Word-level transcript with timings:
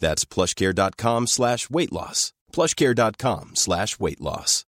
That's 0.00 0.24
plushcare.com 0.24 1.28
slash 1.28 1.70
weight 1.70 1.92
loss. 1.92 2.32
Plushcare.com 2.52 3.50
slash 3.54 4.00
weight 4.00 4.20
loss. 4.20 4.64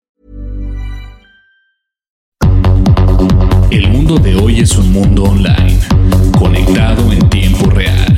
El 3.70 3.86
mundo 3.88 4.18
de 4.18 4.34
hoy 4.34 4.60
es 4.60 4.74
un 4.76 4.90
mundo 4.90 5.24
online, 5.24 5.78
conectado 6.38 7.12
en 7.12 7.28
tiempo 7.28 7.68
real. 7.70 8.17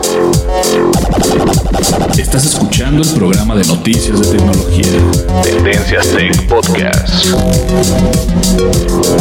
Estás 1.91 2.45
escuchando 2.45 3.03
el 3.03 3.09
programa 3.09 3.53
de 3.53 3.65
noticias 3.65 4.17
de 4.21 4.37
tecnología. 4.37 4.85
Tendencias 5.43 6.07
Tech 6.07 6.47
Podcast. 6.47 7.25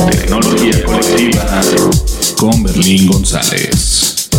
Tecnología 0.08 0.84
colectiva 0.84 1.62
con 2.38 2.62
Berlín 2.62 3.10
González. 3.10 4.30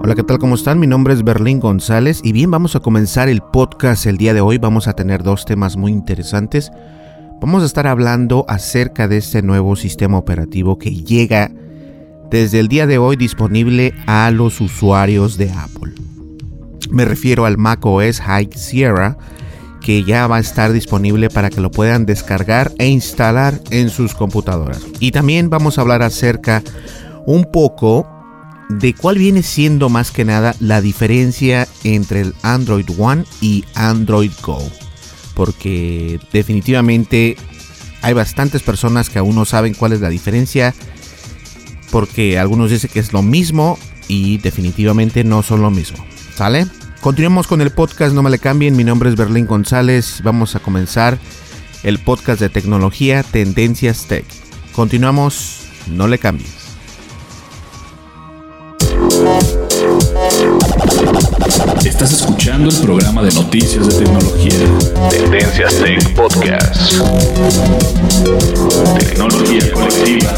Hola, 0.00 0.14
¿qué 0.14 0.22
tal? 0.22 0.38
¿Cómo 0.38 0.54
están? 0.54 0.78
Mi 0.78 0.86
nombre 0.86 1.14
es 1.14 1.24
Berlín 1.24 1.58
González 1.58 2.20
y 2.22 2.30
bien, 2.30 2.52
vamos 2.52 2.76
a 2.76 2.80
comenzar 2.80 3.28
el 3.28 3.40
podcast 3.40 4.06
el 4.06 4.16
día 4.16 4.32
de 4.32 4.42
hoy. 4.42 4.58
Vamos 4.58 4.86
a 4.86 4.92
tener 4.92 5.24
dos 5.24 5.44
temas 5.44 5.76
muy 5.76 5.90
interesantes. 5.90 6.70
Vamos 7.40 7.64
a 7.64 7.66
estar 7.66 7.88
hablando 7.88 8.44
acerca 8.46 9.08
de 9.08 9.16
este 9.16 9.42
nuevo 9.42 9.74
sistema 9.74 10.18
operativo 10.18 10.78
que 10.78 10.92
llega 10.92 11.50
desde 12.30 12.60
el 12.60 12.68
día 12.68 12.86
de 12.86 12.98
hoy 12.98 13.16
disponible 13.16 13.94
a 14.06 14.30
los 14.30 14.60
usuarios 14.60 15.36
de 15.36 15.50
Apple. 15.50 15.94
Me 16.90 17.04
refiero 17.04 17.46
al 17.46 17.58
Mac 17.58 17.84
OS 17.84 18.20
High 18.20 18.50
Sierra 18.54 19.18
que 19.80 20.02
ya 20.02 20.26
va 20.26 20.38
a 20.38 20.40
estar 20.40 20.72
disponible 20.72 21.30
para 21.30 21.48
que 21.48 21.60
lo 21.60 21.70
puedan 21.70 22.06
descargar 22.06 22.72
e 22.78 22.88
instalar 22.88 23.60
en 23.70 23.88
sus 23.88 24.14
computadoras. 24.14 24.82
Y 24.98 25.12
también 25.12 25.48
vamos 25.48 25.78
a 25.78 25.82
hablar 25.82 26.02
acerca 26.02 26.62
un 27.24 27.44
poco 27.52 28.08
de 28.68 28.94
cuál 28.94 29.18
viene 29.18 29.42
siendo 29.42 29.88
más 29.88 30.10
que 30.10 30.24
nada 30.24 30.56
la 30.58 30.80
diferencia 30.80 31.68
entre 31.84 32.22
el 32.22 32.34
Android 32.42 32.88
One 32.98 33.24
y 33.40 33.64
Android 33.74 34.32
Go. 34.42 34.58
Porque 35.34 36.18
definitivamente 36.32 37.36
hay 38.02 38.14
bastantes 38.14 38.62
personas 38.62 39.10
que 39.10 39.18
aún 39.18 39.36
no 39.36 39.44
saben 39.44 39.74
cuál 39.74 39.92
es 39.92 40.00
la 40.00 40.08
diferencia. 40.08 40.74
Porque 41.90 42.38
algunos 42.38 42.70
dicen 42.70 42.90
que 42.92 43.00
es 43.00 43.12
lo 43.12 43.22
mismo 43.22 43.78
y 44.08 44.38
definitivamente 44.38 45.24
no 45.24 45.42
son 45.42 45.62
lo 45.62 45.70
mismo. 45.70 46.04
¿Sale? 46.34 46.66
Continuemos 47.00 47.46
con 47.46 47.60
el 47.60 47.70
podcast, 47.70 48.14
no 48.14 48.22
me 48.22 48.30
le 48.30 48.38
cambien. 48.38 48.76
Mi 48.76 48.84
nombre 48.84 49.08
es 49.08 49.16
Berlín 49.16 49.46
González. 49.46 50.20
Vamos 50.24 50.56
a 50.56 50.60
comenzar 50.60 51.18
el 51.82 51.98
podcast 51.98 52.40
de 52.40 52.48
tecnología 52.48 53.22
Tendencias 53.22 54.06
Tech. 54.06 54.24
Continuamos, 54.72 55.68
no 55.86 56.08
le 56.08 56.18
cambien. 56.18 56.50
Estás 61.84 62.12
escuchando 62.12 62.70
el 62.70 62.76
programa 62.82 63.22
de 63.22 63.32
noticias 63.32 63.86
de 63.86 64.04
tecnología. 64.04 65.08
Tendencias 65.10 65.74
Tech 65.76 66.14
Podcast. 66.14 66.92
Tecnología 68.98 69.72
colectiva 69.72 70.32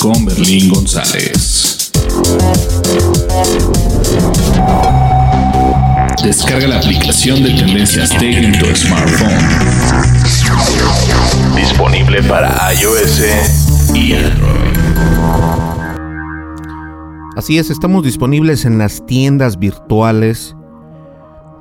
con 0.00 0.24
Berlín 0.24 0.70
González. 0.70 1.90
Descarga 6.24 6.66
la 6.66 6.78
aplicación 6.78 7.42
de 7.42 7.50
Tendencias 7.50 8.08
Tech 8.10 8.22
en 8.22 8.58
tu 8.58 8.64
smartphone. 8.74 9.30
Disponible 11.54 12.22
para 12.22 12.72
iOS 12.72 13.22
y 13.94 14.14
Android. 14.14 14.76
Así 17.36 17.58
es, 17.58 17.68
estamos 17.68 18.02
disponibles 18.02 18.64
en 18.64 18.78
las 18.78 19.04
tiendas 19.04 19.58
virtuales, 19.58 20.56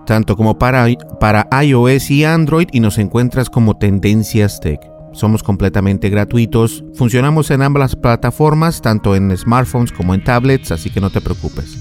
tanto 0.05 0.37
como 0.37 0.57
para, 0.57 0.87
para 1.19 1.47
iOS 1.61 2.09
y 2.11 2.23
Android, 2.23 2.69
y 2.71 2.79
nos 2.79 2.99
encuentras 2.99 3.49
como 3.49 3.77
Tendencias 3.77 4.61
Tech. 4.61 4.88
Somos 5.13 5.43
completamente 5.43 6.09
gratuitos, 6.09 6.83
funcionamos 6.95 7.51
en 7.51 7.61
ambas 7.61 7.95
plataformas, 7.95 8.81
tanto 8.81 9.15
en 9.15 9.35
smartphones 9.35 9.91
como 9.91 10.13
en 10.13 10.23
tablets, 10.23 10.71
así 10.71 10.89
que 10.89 11.01
no 11.01 11.09
te 11.09 11.21
preocupes. 11.21 11.77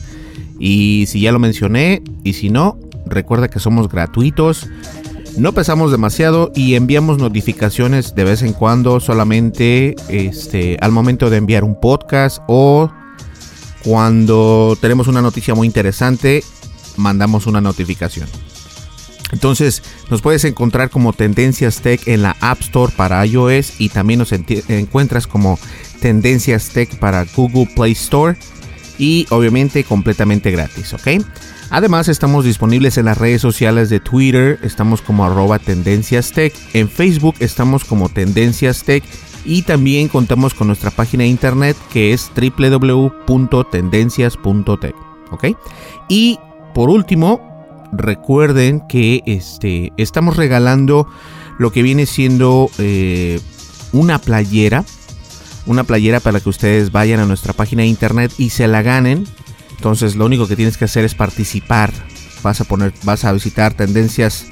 Y 0.58 1.04
si 1.06 1.20
ya 1.20 1.32
lo 1.32 1.38
mencioné, 1.38 2.02
y 2.24 2.32
si 2.32 2.50
no, 2.50 2.78
recuerda 3.06 3.48
que 3.48 3.60
somos 3.60 3.88
gratuitos, 3.88 4.68
no 5.36 5.52
pesamos 5.52 5.92
demasiado 5.92 6.50
y 6.54 6.74
enviamos 6.74 7.18
notificaciones 7.18 8.14
de 8.14 8.24
vez 8.24 8.42
en 8.42 8.52
cuando, 8.52 8.98
solamente 8.98 9.94
este, 10.08 10.76
al 10.80 10.90
momento 10.90 11.30
de 11.30 11.36
enviar 11.36 11.62
un 11.62 11.78
podcast 11.78 12.42
o 12.48 12.90
cuando 13.84 14.76
tenemos 14.80 15.06
una 15.06 15.22
noticia 15.22 15.54
muy 15.54 15.66
interesante, 15.66 16.42
mandamos 16.96 17.46
una 17.46 17.60
notificación. 17.60 18.28
Entonces, 19.32 19.82
nos 20.10 20.22
puedes 20.22 20.44
encontrar 20.44 20.90
como 20.90 21.12
Tendencias 21.12 21.80
Tech 21.80 22.06
en 22.06 22.22
la 22.22 22.36
App 22.40 22.60
Store 22.60 22.92
para 22.96 23.24
iOS 23.24 23.80
y 23.80 23.90
también 23.90 24.20
nos 24.20 24.32
encuentras 24.32 25.26
como 25.26 25.58
Tendencias 26.00 26.70
Tech 26.70 26.98
para 26.98 27.26
Google 27.36 27.68
Play 27.74 27.92
Store 27.92 28.36
y 28.98 29.26
obviamente 29.30 29.84
completamente 29.84 30.50
gratis, 30.50 30.94
¿ok? 30.94 31.22
Además, 31.70 32.08
estamos 32.08 32.46
disponibles 32.46 32.96
en 32.96 33.04
las 33.04 33.18
redes 33.18 33.42
sociales 33.42 33.90
de 33.90 34.00
Twitter, 34.00 34.58
estamos 34.62 35.02
como 35.02 35.22
arroba 35.24 35.58
Tendencias 35.58 36.32
Tech, 36.32 36.54
en 36.72 36.88
Facebook 36.88 37.34
estamos 37.40 37.84
como 37.84 38.08
Tendencias 38.08 38.84
Tech 38.84 39.04
y 39.44 39.62
también 39.62 40.08
contamos 40.08 40.54
con 40.54 40.68
nuestra 40.68 40.90
página 40.90 41.24
de 41.24 41.28
internet 41.28 41.76
que 41.92 42.12
es 42.12 42.30
www.tendencias.tech. 42.34 44.94
¿Ok? 45.30 45.48
Y 46.08 46.38
por 46.74 46.88
último, 46.88 47.47
recuerden 47.92 48.82
que 48.88 49.22
este, 49.26 49.92
estamos 49.96 50.36
regalando 50.36 51.08
lo 51.58 51.72
que 51.72 51.82
viene 51.82 52.06
siendo 52.06 52.70
eh, 52.78 53.40
una 53.92 54.18
playera. 54.18 54.84
Una 55.66 55.84
playera 55.84 56.20
para 56.20 56.40
que 56.40 56.48
ustedes 56.48 56.92
vayan 56.92 57.20
a 57.20 57.26
nuestra 57.26 57.52
página 57.52 57.82
de 57.82 57.88
internet 57.88 58.32
y 58.38 58.50
se 58.50 58.68
la 58.68 58.82
ganen. 58.82 59.26
Entonces 59.70 60.16
lo 60.16 60.24
único 60.24 60.48
que 60.48 60.56
tienes 60.56 60.78
que 60.78 60.86
hacer 60.86 61.04
es 61.04 61.14
participar. 61.14 61.92
Vas 62.42 62.60
a 62.60 62.64
poner, 62.64 62.92
vas 63.04 63.24
a 63.24 63.32
visitar 63.32 63.74
tendencias 63.74 64.46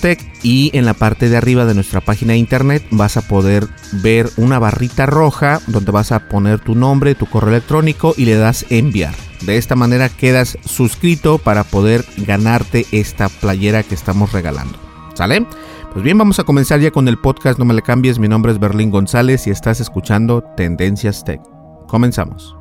tech 0.00 0.20
y 0.42 0.70
en 0.76 0.84
la 0.84 0.92
parte 0.92 1.28
de 1.28 1.36
arriba 1.36 1.64
de 1.64 1.74
nuestra 1.74 2.02
página 2.02 2.34
de 2.34 2.38
internet 2.38 2.84
vas 2.90 3.16
a 3.16 3.26
poder 3.26 3.66
ver 3.92 4.28
una 4.36 4.58
barrita 4.58 5.06
roja 5.06 5.60
donde 5.66 5.90
vas 5.90 6.12
a 6.12 6.28
poner 6.28 6.58
tu 6.58 6.74
nombre, 6.74 7.14
tu 7.14 7.26
correo 7.26 7.50
electrónico 7.50 8.14
y 8.16 8.26
le 8.26 8.36
das 8.36 8.66
enviar. 8.68 9.14
De 9.40 9.56
esta 9.56 9.74
manera 9.74 10.10
quedas 10.10 10.58
suscrito 10.66 11.38
para 11.38 11.64
poder 11.64 12.04
ganarte 12.18 12.86
esta 12.92 13.28
playera 13.28 13.82
que 13.82 13.94
estamos 13.94 14.32
regalando. 14.32 14.78
¿Sale? 15.14 15.46
Pues 15.92 16.04
bien, 16.04 16.18
vamos 16.18 16.38
a 16.38 16.44
comenzar 16.44 16.80
ya 16.80 16.90
con 16.90 17.08
el 17.08 17.18
podcast 17.18 17.58
No 17.58 17.64
me 17.64 17.72
le 17.72 17.82
cambies. 17.82 18.18
Mi 18.18 18.28
nombre 18.28 18.52
es 18.52 18.58
Berlín 18.58 18.90
González 18.90 19.46
y 19.46 19.50
estás 19.50 19.80
escuchando 19.80 20.42
Tendencias 20.56 21.24
Tech. 21.24 21.40
Comenzamos. 21.86 22.56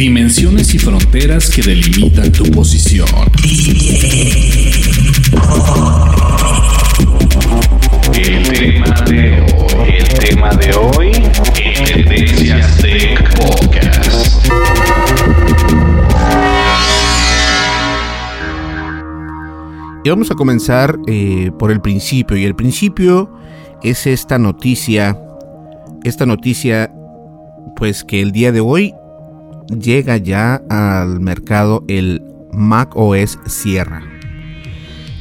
Dimensiones 0.00 0.74
y 0.74 0.78
fronteras 0.78 1.50
que 1.50 1.60
delimitan 1.60 2.32
tu 2.32 2.44
posición. 2.44 3.06
El 8.14 8.42
tema 8.48 8.94
de 9.02 9.42
hoy, 9.42 9.92
el 9.98 10.08
tema 10.18 10.50
de 10.54 10.74
hoy, 10.74 11.12
en 11.62 11.84
Tendencias 11.84 12.78
Tech 12.78 13.36
Podcast. 13.36 14.46
Y 20.02 20.08
vamos 20.08 20.30
a 20.30 20.34
comenzar 20.34 20.96
eh, 21.08 21.50
por 21.58 21.70
el 21.70 21.82
principio. 21.82 22.38
Y 22.38 22.46
el 22.46 22.56
principio 22.56 23.30
es 23.82 24.06
esta 24.06 24.38
noticia. 24.38 25.20
Esta 26.04 26.24
noticia, 26.24 26.90
pues 27.76 28.02
que 28.02 28.22
el 28.22 28.32
día 28.32 28.50
de 28.50 28.60
hoy 28.60 28.94
llega 29.78 30.16
ya 30.16 30.62
al 30.68 31.20
mercado 31.20 31.84
el 31.88 32.22
Mac 32.52 32.92
OS 32.94 33.38
Sierra. 33.46 34.02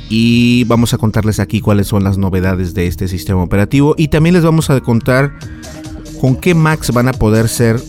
Y 0.10 0.64
vamos 0.64 0.94
a 0.94 0.98
contarles 0.98 1.40
aquí 1.40 1.62
cuáles 1.62 1.88
son 1.88 2.04
las 2.04 2.18
novedades 2.18 2.74
de 2.74 2.88
este 2.88 3.08
sistema 3.08 3.44
operativo. 3.44 3.94
Y 3.98 4.08
también 4.08 4.34
les 4.34 4.44
vamos 4.44 4.70
a 4.70 4.80
contar 4.82 5.34
con 6.20 6.36
qué 6.36 6.56
Macs 6.56 6.92
van 6.92 7.08
a 7.08 7.14
poder 7.14 7.48
ser 7.48 7.80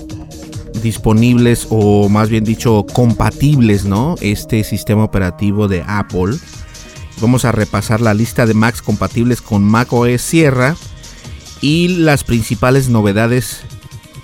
disponibles 0.83 1.67
o 1.71 2.09
más 2.09 2.29
bien 2.29 2.45
dicho 2.45 2.85
compatibles, 2.93 3.85
¿no? 3.85 4.17
Este 4.21 4.65
sistema 4.65 5.05
operativo 5.05 5.67
de 5.67 5.83
Apple. 5.87 6.37
Vamos 7.21 7.45
a 7.45 7.53
repasar 7.53 8.01
la 8.01 8.15
lista 8.15 8.47
de 8.47 8.55
Macs 8.55 8.83
compatibles 8.83 9.41
con 9.41 9.65
Mac 9.65 9.93
OS 9.93 10.21
Sierra 10.21 10.77
y 11.61 11.89
las 11.89 12.25
principales 12.25 12.89
novedades 12.89 13.61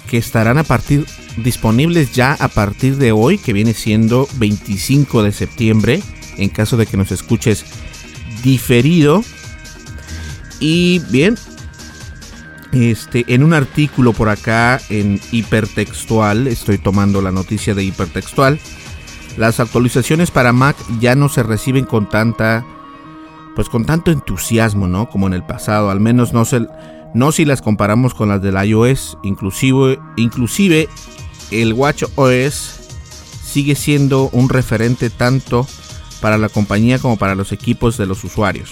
que 0.08 0.18
estarán 0.18 0.58
a 0.58 0.64
partir 0.64 1.06
disponibles 1.36 2.12
ya 2.12 2.34
a 2.34 2.48
partir 2.48 2.96
de 2.96 3.12
hoy, 3.12 3.38
que 3.38 3.52
viene 3.52 3.74
siendo 3.74 4.28
25 4.36 5.22
de 5.22 5.32
septiembre, 5.32 6.02
en 6.36 6.48
caso 6.48 6.76
de 6.76 6.86
que 6.86 6.96
nos 6.96 7.12
escuches 7.12 7.64
diferido. 8.42 9.22
Y 10.60 11.00
bien, 11.10 11.36
este, 12.72 13.24
en 13.28 13.42
un 13.42 13.52
artículo 13.52 14.12
por 14.12 14.28
acá 14.28 14.80
en 14.88 15.20
hipertextual, 15.32 16.46
estoy 16.46 16.78
tomando 16.78 17.22
la 17.22 17.32
noticia 17.32 17.74
de 17.74 17.84
hipertextual, 17.84 18.58
las 19.36 19.60
actualizaciones 19.60 20.30
para 20.30 20.52
Mac 20.52 20.76
ya 20.98 21.14
no 21.14 21.28
se 21.28 21.42
reciben 21.42 21.84
con 21.84 22.08
tanta, 22.08 22.64
pues 23.54 23.68
con 23.68 23.84
tanto 23.84 24.10
entusiasmo, 24.10 24.86
¿no? 24.86 25.10
Como 25.10 25.26
en 25.26 25.34
el 25.34 25.44
pasado, 25.44 25.90
al 25.90 26.00
menos 26.00 26.32
no 26.32 26.46
se, 26.46 26.66
no 27.12 27.32
si 27.32 27.44
las 27.44 27.60
comparamos 27.60 28.14
con 28.14 28.30
las 28.30 28.40
del 28.40 28.56
iOS, 28.56 29.18
inclusive, 29.22 29.98
inclusive 30.16 30.88
el 31.50 31.72
Watch 31.72 32.04
OS 32.16 32.80
sigue 33.44 33.74
siendo 33.74 34.28
un 34.32 34.48
referente 34.48 35.10
tanto 35.10 35.66
para 36.20 36.38
la 36.38 36.48
compañía 36.48 36.98
como 36.98 37.16
para 37.16 37.34
los 37.34 37.52
equipos 37.52 37.96
de 37.96 38.06
los 38.06 38.24
usuarios. 38.24 38.70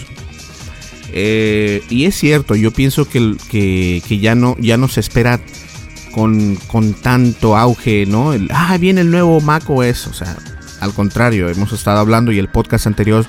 Eh, 1.12 1.82
y 1.91 2.06
es 2.06 2.17
cierto, 2.17 2.56
yo 2.56 2.73
pienso 2.73 3.09
que, 3.09 3.37
que, 3.49 4.19
ya, 4.19 4.35
no, 4.35 4.56
ya 4.59 4.76
no 4.76 4.88
se 4.88 5.00
espera 5.00 5.41
con, 6.12 6.56
con 6.67 6.94
tanto 6.94 7.56
auge, 7.56 8.05
¿no? 8.06 8.32
Ah, 8.50 8.77
viene 8.79 9.03
el 9.03 9.11
nuevo 9.11 9.41
Mac 9.41 9.69
OS. 9.69 10.09
O 10.09 10.12
sea, 10.12 10.37
al 10.81 10.93
contrario, 10.93 11.49
hemos 11.49 11.73
estado 11.73 11.99
hablando 12.00 12.32
y 12.32 12.38
el 12.38 12.49
podcast 12.49 12.87
anterior 12.87 13.25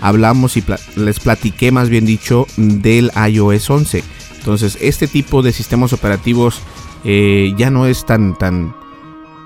hablamos 0.00 0.56
y 0.56 0.64
les 0.96 1.20
platiqué, 1.20 1.70
más 1.70 1.88
bien 1.88 2.06
dicho, 2.06 2.46
del 2.56 3.12
iOS 3.30 3.70
11. 3.70 4.04
Entonces, 4.38 4.78
este 4.80 5.06
tipo 5.06 5.42
de 5.42 5.52
sistemas 5.52 5.92
operativos 5.92 6.60
eh, 7.04 7.54
ya 7.56 7.70
no 7.70 7.86
es 7.86 8.04
tan, 8.04 8.36
tan, 8.36 8.74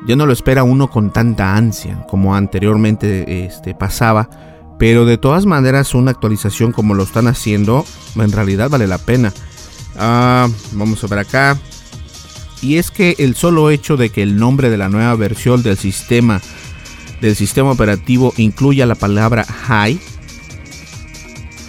ya 0.06 0.16
no 0.16 0.26
lo 0.26 0.32
espera 0.32 0.64
uno 0.64 0.90
con 0.90 1.12
tanta 1.12 1.56
ansia 1.56 2.04
como 2.08 2.34
anteriormente 2.34 3.46
este, 3.46 3.74
pasaba. 3.74 4.28
Pero 4.78 5.04
de 5.04 5.16
todas 5.16 5.46
maneras 5.46 5.94
una 5.94 6.10
actualización 6.10 6.72
como 6.72 6.94
lo 6.94 7.04
están 7.04 7.28
haciendo 7.28 7.84
en 8.16 8.32
realidad 8.32 8.70
vale 8.70 8.86
la 8.86 8.98
pena. 8.98 9.32
Ah, 9.96 10.48
vamos 10.72 11.02
a 11.04 11.06
ver 11.06 11.20
acá. 11.20 11.58
Y 12.62 12.76
es 12.76 12.90
que 12.90 13.16
el 13.18 13.34
solo 13.34 13.70
hecho 13.70 13.96
de 13.96 14.10
que 14.10 14.22
el 14.22 14.36
nombre 14.36 14.70
de 14.70 14.78
la 14.78 14.88
nueva 14.88 15.14
versión 15.16 15.62
del 15.62 15.76
sistema 15.76 16.40
del 17.20 17.36
sistema 17.36 17.70
operativo 17.70 18.34
incluya 18.36 18.84
la 18.84 18.96
palabra 18.96 19.44
high 19.44 20.00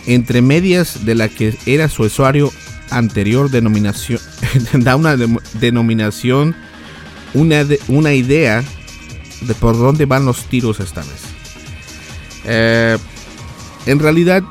entre 0.07 0.41
medias 0.41 1.05
de 1.05 1.15
la 1.15 1.29
que 1.29 1.55
era 1.67 1.89
su 1.89 2.03
usuario 2.03 2.51
anterior 2.89 3.51
denominación 3.51 4.19
da 4.73 4.95
una 4.95 5.15
denominación 5.15 6.55
una, 7.33 7.65
una 7.87 8.13
idea 8.13 8.63
de 9.41 9.53
por 9.55 9.77
dónde 9.77 10.05
van 10.05 10.25
los 10.25 10.45
tiros 10.45 10.79
esta 10.79 11.01
vez. 11.01 11.23
Eh, 12.45 12.97
en 13.85 13.99
realidad, 13.99 14.43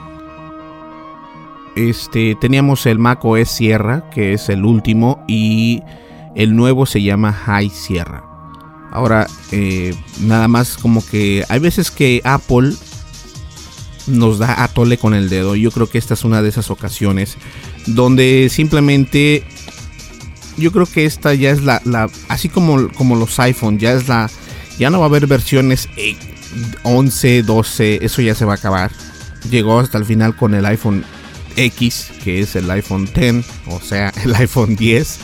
este, 1.76 2.36
teníamos 2.40 2.86
el 2.86 2.98
Mac 2.98 3.24
OS 3.24 3.48
Sierra, 3.48 4.10
que 4.10 4.34
es 4.34 4.48
el 4.48 4.64
último, 4.64 5.24
y 5.26 5.82
el 6.34 6.54
nuevo 6.54 6.86
se 6.86 7.02
llama 7.02 7.32
High 7.32 7.70
Sierra. 7.70 8.24
Ahora, 8.90 9.26
eh, 9.52 9.94
nada 10.20 10.48
más 10.48 10.76
como 10.76 11.04
que 11.06 11.44
hay 11.48 11.60
veces 11.60 11.90
que 11.90 12.20
Apple 12.24 12.74
nos 14.06 14.38
da 14.38 14.62
a 14.62 14.68
tole 14.68 14.98
con 14.98 15.14
el 15.14 15.30
dedo. 15.30 15.56
Yo 15.56 15.70
creo 15.70 15.88
que 15.88 15.96
esta 15.96 16.14
es 16.14 16.24
una 16.24 16.42
de 16.42 16.50
esas 16.50 16.70
ocasiones 16.70 17.38
donde 17.86 18.48
simplemente 18.50 19.44
yo 20.56 20.72
creo 20.72 20.86
que 20.86 21.04
esta 21.04 21.34
ya 21.34 21.50
es 21.50 21.62
la, 21.62 21.80
así 22.28 22.48
como, 22.48 22.88
como 22.92 23.16
los 23.16 23.38
iPhone, 23.40 23.78
ya 23.78 23.92
es 23.92 24.08
la, 24.08 24.30
ya 24.78 24.90
no 24.90 24.98
va 24.98 25.06
a 25.06 25.08
haber 25.08 25.26
versiones 25.26 25.88
11, 26.82 27.42
12, 27.42 28.04
eso 28.04 28.22
ya 28.22 28.34
se 28.34 28.44
va 28.44 28.52
a 28.52 28.56
acabar. 28.56 28.90
Llegó 29.50 29.80
hasta 29.80 29.98
el 29.98 30.04
final 30.04 30.36
con 30.36 30.54
el 30.54 30.64
iPhone 30.66 31.04
X, 31.56 32.10
que 32.22 32.40
es 32.40 32.56
el 32.56 32.70
iPhone 32.70 33.08
10, 33.12 33.44
o 33.68 33.80
sea, 33.80 34.12
el 34.24 34.34
iPhone 34.34 34.76
10. 34.76 35.18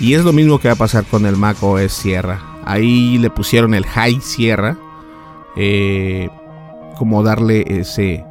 Y 0.00 0.14
es 0.14 0.24
lo 0.24 0.32
mismo 0.32 0.58
que 0.58 0.68
va 0.68 0.74
a 0.74 0.78
pasar 0.78 1.04
con 1.04 1.26
el 1.26 1.36
Mac 1.36 1.62
OS 1.62 1.92
Sierra. 1.92 2.40
Ahí 2.64 3.18
le 3.18 3.30
pusieron 3.30 3.74
el 3.74 3.86
High 3.86 4.20
Sierra. 4.20 4.76
Eh, 5.56 6.28
como 6.96 7.22
darle 7.22 7.64
ese 7.66 8.24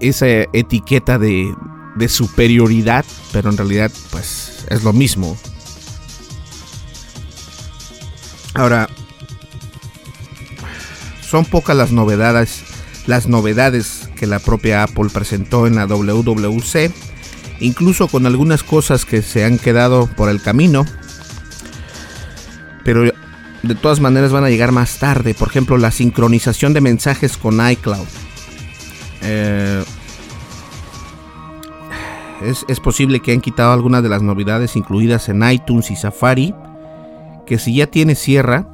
esa 0.00 0.26
etiqueta 0.26 1.18
de, 1.18 1.52
de 1.96 2.08
superioridad, 2.08 3.04
pero 3.32 3.50
en 3.50 3.56
realidad 3.56 3.90
pues 4.10 4.51
es 4.72 4.82
lo 4.82 4.92
mismo. 4.92 5.36
Ahora, 8.54 8.88
son 11.28 11.44
pocas 11.44 11.76
las 11.76 11.92
novedades, 11.92 12.62
las 13.06 13.26
novedades 13.26 14.10
que 14.16 14.26
la 14.26 14.38
propia 14.38 14.82
Apple 14.82 15.10
presentó 15.12 15.66
en 15.66 15.76
la 15.76 15.86
WWC, 15.86 16.90
incluso 17.60 18.08
con 18.08 18.26
algunas 18.26 18.62
cosas 18.62 19.04
que 19.04 19.22
se 19.22 19.44
han 19.44 19.58
quedado 19.58 20.06
por 20.06 20.28
el 20.28 20.42
camino. 20.42 20.84
Pero 22.84 23.04
de 23.62 23.74
todas 23.74 24.00
maneras 24.00 24.32
van 24.32 24.44
a 24.44 24.50
llegar 24.50 24.72
más 24.72 24.98
tarde. 24.98 25.34
Por 25.34 25.48
ejemplo, 25.48 25.78
la 25.78 25.90
sincronización 25.90 26.72
de 26.72 26.80
mensajes 26.80 27.36
con 27.36 27.66
iCloud. 27.70 28.06
Eh, 29.22 29.84
es, 32.44 32.80
posible 32.80 33.20
que 33.20 33.32
han 33.32 33.40
quitado 33.40 33.72
algunas 33.72 34.02
de 34.02 34.08
las 34.08 34.22
novedades 34.22 34.76
incluidas 34.76 35.28
en 35.28 35.42
iTunes 35.48 35.90
y 35.90 35.96
Safari. 35.96 36.54
Que 37.46 37.58
si 37.58 37.76
ya 37.76 37.86
tienes 37.86 38.18
Sierra, 38.18 38.68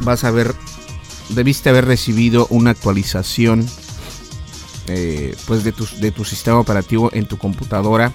vas 0.00 0.24
a 0.24 0.30
ver, 0.30 0.54
debiste 1.30 1.70
haber 1.70 1.86
recibido 1.86 2.46
una 2.50 2.70
actualización 2.70 3.66
eh, 4.86 5.34
pues 5.46 5.64
de 5.64 5.72
tu, 5.72 6.24
sistema 6.24 6.58
operativo 6.58 7.10
en 7.12 7.26
tu 7.26 7.38
computadora. 7.38 8.12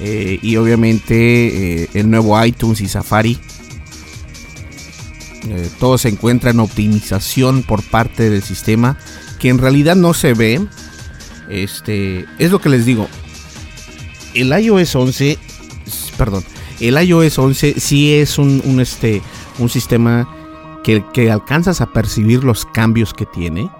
Eh, 0.00 0.38
y 0.42 0.56
obviamente 0.56 1.82
eh, 1.82 1.88
el 1.94 2.10
nuevo 2.10 2.42
iTunes 2.44 2.80
y 2.80 2.88
Safari. 2.88 3.38
todo 5.78 5.98
se 5.98 6.08
encuentra 6.08 6.50
en 6.50 6.60
optimización 6.60 7.62
por 7.62 7.82
parte 7.82 8.30
del 8.30 8.42
sistema 8.42 8.96
que 9.38 9.48
en 9.48 9.58
realidad 9.58 9.96
no 9.96 10.14
se 10.14 10.34
ve 10.34 10.64
este, 11.52 12.24
es 12.38 12.50
lo 12.50 12.60
que 12.60 12.70
les 12.70 12.86
digo. 12.86 13.08
El 14.34 14.48
iOS 14.58 14.96
11, 14.96 15.38
perdón, 16.16 16.42
el 16.80 17.00
iOS 17.00 17.38
11 17.38 17.74
sí 17.78 18.14
es 18.14 18.38
un, 18.38 18.80
este, 18.80 19.22
un 19.58 19.68
sistema 19.68 20.28
que, 20.82 21.04
que 21.12 21.30
alcanzas 21.30 21.80
a 21.80 21.92
percibir 21.92 22.42
los 22.42 22.64
cambios 22.64 23.12
que 23.12 23.26
tiene, 23.26 23.70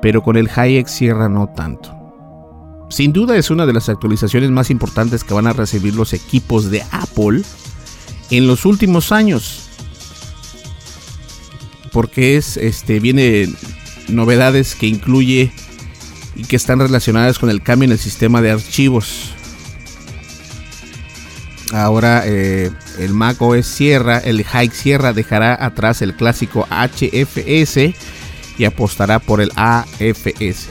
pero 0.00 0.22
con 0.22 0.36
el 0.36 0.48
HiX 0.48 0.90
Sierra 0.90 1.28
no 1.28 1.48
tanto. 1.54 1.94
Sin 2.88 3.12
duda 3.12 3.36
es 3.36 3.50
una 3.50 3.66
de 3.66 3.72
las 3.72 3.88
actualizaciones 3.88 4.50
más 4.50 4.70
importantes 4.70 5.24
que 5.24 5.34
van 5.34 5.46
a 5.46 5.52
recibir 5.52 5.94
los 5.94 6.12
equipos 6.12 6.70
de 6.70 6.82
Apple 6.92 7.42
en 8.30 8.46
los 8.46 8.64
últimos 8.64 9.12
años. 9.12 9.68
Porque 11.92 12.36
es 12.36 12.56
este 12.56 13.00
viene 13.00 13.52
novedades 14.08 14.74
que 14.74 14.86
incluye 14.86 15.52
y 16.36 16.44
que 16.44 16.56
están 16.56 16.78
relacionadas 16.78 17.38
con 17.38 17.50
el 17.50 17.62
cambio 17.62 17.86
en 17.86 17.92
el 17.92 17.98
sistema 17.98 18.42
de 18.42 18.52
archivos. 18.52 19.32
Ahora 21.72 22.22
eh, 22.24 22.70
el 22.98 23.12
Mac 23.12 23.40
OS 23.40 23.66
Sierra, 23.66 24.18
el 24.18 24.44
Hike 24.44 24.72
Sierra 24.72 25.12
dejará 25.12 25.64
atrás 25.64 26.00
el 26.02 26.14
clásico 26.14 26.66
HFS 26.70 27.94
y 28.58 28.64
apostará 28.64 29.18
por 29.18 29.40
el 29.40 29.50
AFS. 29.56 30.68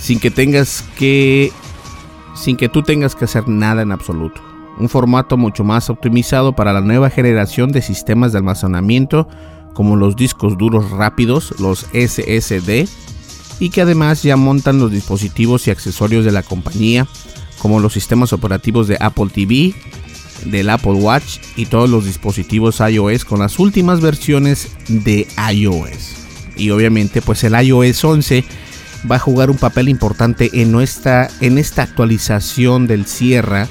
Sin 0.00 0.18
que 0.18 0.30
tengas 0.30 0.84
que 0.96 1.52
sin 2.34 2.56
que 2.56 2.68
tú 2.68 2.82
tengas 2.82 3.14
que 3.14 3.26
hacer 3.26 3.46
nada 3.46 3.82
en 3.82 3.92
absoluto. 3.92 4.42
Un 4.78 4.88
formato 4.88 5.36
mucho 5.36 5.62
más 5.62 5.88
optimizado 5.88 6.56
para 6.56 6.72
la 6.72 6.80
nueva 6.80 7.08
generación 7.08 7.70
de 7.70 7.80
sistemas 7.80 8.32
de 8.32 8.38
almacenamiento 8.38 9.28
como 9.72 9.96
los 9.96 10.16
discos 10.16 10.58
duros 10.58 10.90
rápidos, 10.90 11.54
los 11.60 11.86
SSD, 11.92 12.88
y 13.60 13.70
que 13.70 13.82
además 13.82 14.22
ya 14.22 14.36
montan 14.36 14.78
los 14.78 14.90
dispositivos 14.90 15.66
y 15.66 15.70
accesorios 15.70 16.24
de 16.24 16.32
la 16.32 16.42
compañía, 16.42 17.06
como 17.58 17.80
los 17.80 17.92
sistemas 17.92 18.32
operativos 18.32 18.88
de 18.88 18.96
Apple 19.00 19.28
TV, 19.32 19.74
del 20.44 20.70
Apple 20.70 20.92
Watch 20.92 21.38
y 21.56 21.66
todos 21.66 21.88
los 21.88 22.04
dispositivos 22.04 22.80
iOS 22.80 23.24
con 23.24 23.40
las 23.40 23.58
últimas 23.58 24.00
versiones 24.00 24.68
de 24.88 25.26
iOS. 25.52 26.16
Y 26.56 26.70
obviamente 26.70 27.22
pues 27.22 27.44
el 27.44 27.54
iOS 27.54 28.04
11 28.04 28.44
va 29.10 29.16
a 29.16 29.20
jugar 29.20 29.50
un 29.50 29.56
papel 29.56 29.88
importante 29.88 30.50
en, 30.52 30.74
en 30.74 31.58
esta 31.58 31.82
actualización 31.82 32.86
del 32.86 33.06
Sierra. 33.06 33.68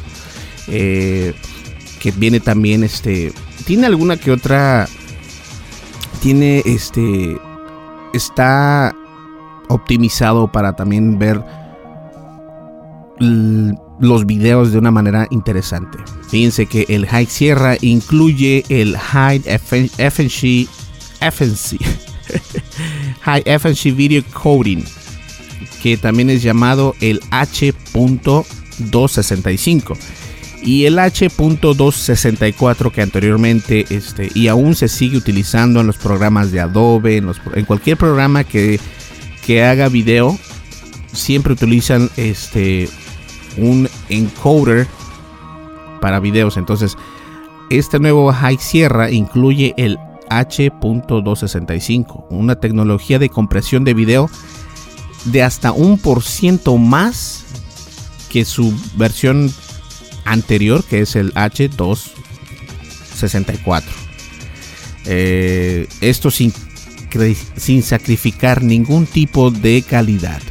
Eh, 0.67 1.33
que 1.99 2.11
viene 2.11 2.41
también 2.41 2.83
este 2.83 3.31
tiene 3.65 3.87
alguna 3.87 4.17
que 4.17 4.31
otra 4.31 4.87
tiene 6.21 6.61
este 6.65 7.37
está 8.13 8.93
optimizado 9.69 10.51
para 10.51 10.75
también 10.75 11.19
ver 11.19 11.41
los 13.19 14.25
videos 14.25 14.71
de 14.71 14.79
una 14.79 14.89
manera 14.91 15.27
interesante. 15.29 15.99
Fíjense 16.29 16.65
que 16.65 16.85
el 16.89 17.05
High 17.05 17.27
Sierra 17.27 17.77
incluye 17.81 18.63
el 18.69 18.97
High 18.97 19.43
FNC, 19.45 20.67
FNC, 21.19 21.77
High 23.21 23.43
FNC 23.45 23.95
Video 23.95 24.23
Coding, 24.33 24.83
que 25.81 25.95
también 25.97 26.29
es 26.29 26.43
llamado 26.43 26.95
el 27.01 27.19
H.265 27.31 29.97
y 30.63 30.85
el 30.85 30.97
H.264 30.97 32.91
que 32.91 33.01
anteriormente 33.01 33.85
este, 33.89 34.31
y 34.33 34.47
aún 34.47 34.75
se 34.75 34.87
sigue 34.87 35.17
utilizando 35.17 35.81
en 35.81 35.87
los 35.87 35.97
programas 35.97 36.51
de 36.51 36.61
Adobe, 36.61 37.17
en, 37.17 37.29
en 37.53 37.65
cualquier 37.65 37.97
programa 37.97 38.45
que, 38.45 38.79
que, 39.45 39.63
haga 39.63 39.89
video, 39.89 40.37
siempre 41.11 41.53
utilizan 41.53 42.09
este, 42.17 42.89
un 43.57 43.89
encoder 44.09 44.87
para 46.01 46.19
videos. 46.19 46.57
Entonces, 46.57 46.97
este 47.69 47.99
nuevo 47.99 48.31
High 48.31 48.57
Sierra 48.57 49.11
incluye 49.11 49.73
el 49.77 49.97
H.265, 50.29 52.25
una 52.29 52.55
tecnología 52.55 53.19
de 53.19 53.29
compresión 53.29 53.83
de 53.83 53.93
video 53.93 54.29
de 55.25 55.43
hasta 55.43 55.71
un 55.71 55.97
por 55.97 56.23
ciento 56.23 56.77
más 56.77 57.45
que 58.29 58.45
su 58.45 58.73
versión 58.97 59.51
anterior, 60.25 60.83
que 60.83 61.01
es 61.01 61.15
el 61.15 61.33
H264. 61.33 63.83
Eh, 65.05 65.87
esto 66.01 66.31
sin, 66.31 66.53
sin 67.55 67.83
sacrificar 67.83 68.61
ningún 68.63 69.05
tipo 69.05 69.51
de 69.51 69.83
calidad. 69.87 70.41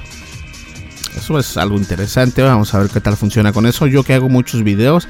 Eso 1.16 1.38
es 1.38 1.56
algo 1.56 1.76
interesante. 1.76 2.42
Vamos 2.42 2.72
a 2.74 2.78
ver 2.78 2.90
qué 2.90 3.00
tal 3.00 3.16
funciona 3.16 3.52
con 3.52 3.66
eso. 3.66 3.86
Yo 3.86 4.02
que 4.02 4.14
hago 4.14 4.28
muchos 4.28 4.62
videos, 4.62 5.08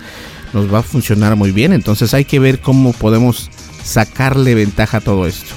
nos 0.53 0.73
va 0.73 0.81
a 0.81 0.83
funcionar 0.83 1.37
muy 1.37 1.53
bien. 1.53 1.73
Entonces 1.73 2.13
hay 2.15 2.25
que 2.25 2.39
ver 2.39 2.61
cómo 2.61 2.93
podemos 2.93 3.51
sacarle 3.85 4.55
ventaja 4.55 4.99
a 4.99 5.01
todo 5.01 5.27
esto. 5.27 5.55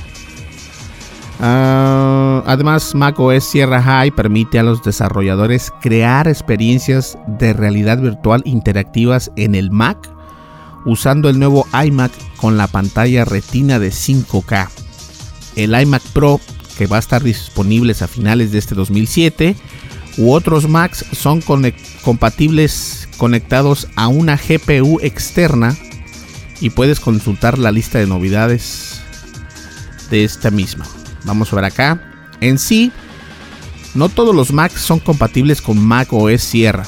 Uh, 1.40 2.42
además, 2.46 2.96
macOS 2.96 3.44
Sierra 3.44 3.82
High 3.82 4.12
permite 4.12 4.58
a 4.58 4.64
los 4.64 4.82
desarrolladores 4.84 5.72
crear 5.82 6.30
experiencias 6.30 7.18
de 7.28 7.52
realidad 7.52 8.00
virtual 8.00 8.42
interactivas 8.46 9.32
en 9.36 9.54
el 9.54 9.70
Mac 9.70 10.10
usando 10.86 11.28
el 11.30 11.40
nuevo 11.40 11.68
iMac 11.74 12.12
con 12.38 12.58
la 12.58 12.68
pantalla 12.68 13.25
retina 13.25 13.80
de 13.80 13.90
5K. 13.90 14.85
El 15.56 15.80
iMac 15.80 16.02
Pro, 16.14 16.40
que 16.78 16.88
va 16.88 16.98
a 16.98 17.00
estar 17.00 17.24
disponibles 17.24 18.02
a 18.02 18.08
finales 18.08 18.52
de 18.52 18.60
este 18.60 18.76
2007, 18.76 19.56
u 20.18 20.32
otros 20.32 20.68
Macs 20.70 21.06
son 21.12 21.42
compatibles 22.04 23.08
conectados 23.18 23.88
a 23.96 24.08
una 24.08 24.38
GPU 24.38 25.00
externa 25.02 25.76
y 26.62 26.70
puedes 26.70 27.00
consultar 27.00 27.58
la 27.58 27.72
lista 27.72 28.00
de 28.00 28.08
novedades 28.08 29.02
de 30.10 30.24
esta 30.24 30.52
misma. 30.52 30.86
Vamos 31.24 31.52
a 31.52 31.56
ver 31.56 31.66
acá. 31.66 32.02
En 32.42 32.60
sí, 32.60 32.92
no 33.94 34.10
todos 34.10 34.36
los 34.36 34.52
Macs 34.52 34.82
son 34.82 35.00
compatibles 35.00 35.62
con 35.62 35.78
Mac 35.80 36.12
OS 36.12 36.42
Sierra, 36.42 36.86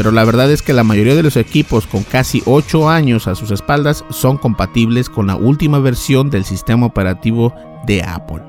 pero 0.00 0.12
la 0.12 0.24
verdad 0.24 0.50
es 0.50 0.62
que 0.62 0.72
la 0.72 0.82
mayoría 0.82 1.14
de 1.14 1.22
los 1.22 1.36
equipos 1.36 1.86
con 1.86 2.04
casi 2.04 2.42
8 2.46 2.88
años 2.88 3.28
a 3.28 3.34
sus 3.34 3.50
espaldas 3.50 4.02
son 4.08 4.38
compatibles 4.38 5.10
con 5.10 5.26
la 5.26 5.36
última 5.36 5.78
versión 5.78 6.30
del 6.30 6.46
sistema 6.46 6.86
operativo 6.86 7.52
de 7.86 8.02
Apple. 8.02 8.40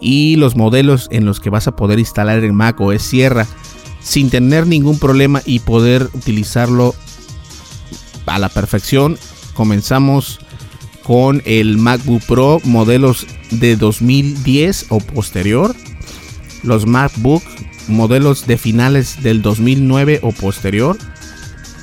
Y 0.00 0.34
los 0.34 0.56
modelos 0.56 1.06
en 1.12 1.24
los 1.24 1.38
que 1.38 1.50
vas 1.50 1.68
a 1.68 1.76
poder 1.76 2.00
instalar 2.00 2.42
el 2.42 2.52
Mac 2.52 2.80
OS 2.80 3.00
Sierra 3.00 3.46
sin 4.00 4.28
tener 4.28 4.66
ningún 4.66 4.98
problema 4.98 5.40
y 5.44 5.60
poder 5.60 6.10
utilizarlo 6.14 6.96
a 8.26 8.40
la 8.40 8.48
perfección. 8.48 9.18
Comenzamos 9.54 10.40
con 11.04 11.42
el 11.44 11.78
MacBook 11.78 12.24
Pro 12.24 12.60
modelos 12.64 13.24
de 13.52 13.76
2010 13.76 14.86
o 14.88 14.98
posterior, 14.98 15.76
los 16.64 16.86
MacBook 16.86 17.44
modelos 17.88 18.46
de 18.46 18.58
finales 18.58 19.22
del 19.22 19.42
2009 19.42 20.20
o 20.22 20.32
posterior, 20.32 20.96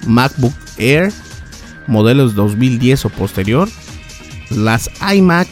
MacBook 0.07 0.53
Air 0.77 1.13
modelos 1.87 2.35
2010 2.35 3.05
o 3.05 3.09
posterior, 3.09 3.69
las 4.49 4.89
iMac 5.13 5.47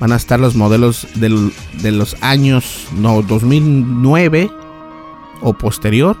van 0.00 0.12
a 0.12 0.16
estar 0.16 0.40
los 0.40 0.54
modelos 0.54 1.06
de 1.14 1.92
los 1.92 2.16
años 2.20 2.88
no, 2.96 3.22
2009 3.22 4.50
o 5.40 5.52
posterior 5.54 6.16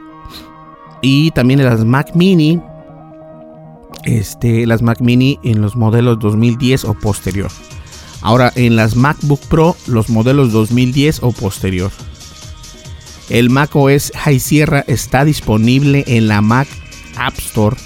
y 1.02 1.30
también 1.32 1.62
las 1.64 1.84
Mac 1.84 2.12
Mini 2.14 2.60
este, 4.04 4.66
las 4.66 4.82
Mac 4.82 5.00
Mini 5.00 5.38
en 5.42 5.60
los 5.60 5.76
modelos 5.76 6.18
2010 6.18 6.84
o 6.84 6.94
posterior. 6.94 7.50
Ahora 8.20 8.52
en 8.54 8.76
las 8.76 8.96
MacBook 8.96 9.40
Pro 9.48 9.76
los 9.86 10.08
modelos 10.08 10.52
2010 10.52 11.22
o 11.22 11.32
posterior. 11.32 11.90
El 13.28 13.50
Mac 13.50 13.74
OS 13.74 14.12
High 14.14 14.40
Sierra 14.40 14.84
está 14.86 15.24
disponible 15.24 16.04
en 16.06 16.28
la 16.28 16.40
Mac 16.40 16.68
App 17.16 17.38
Store 17.38 17.76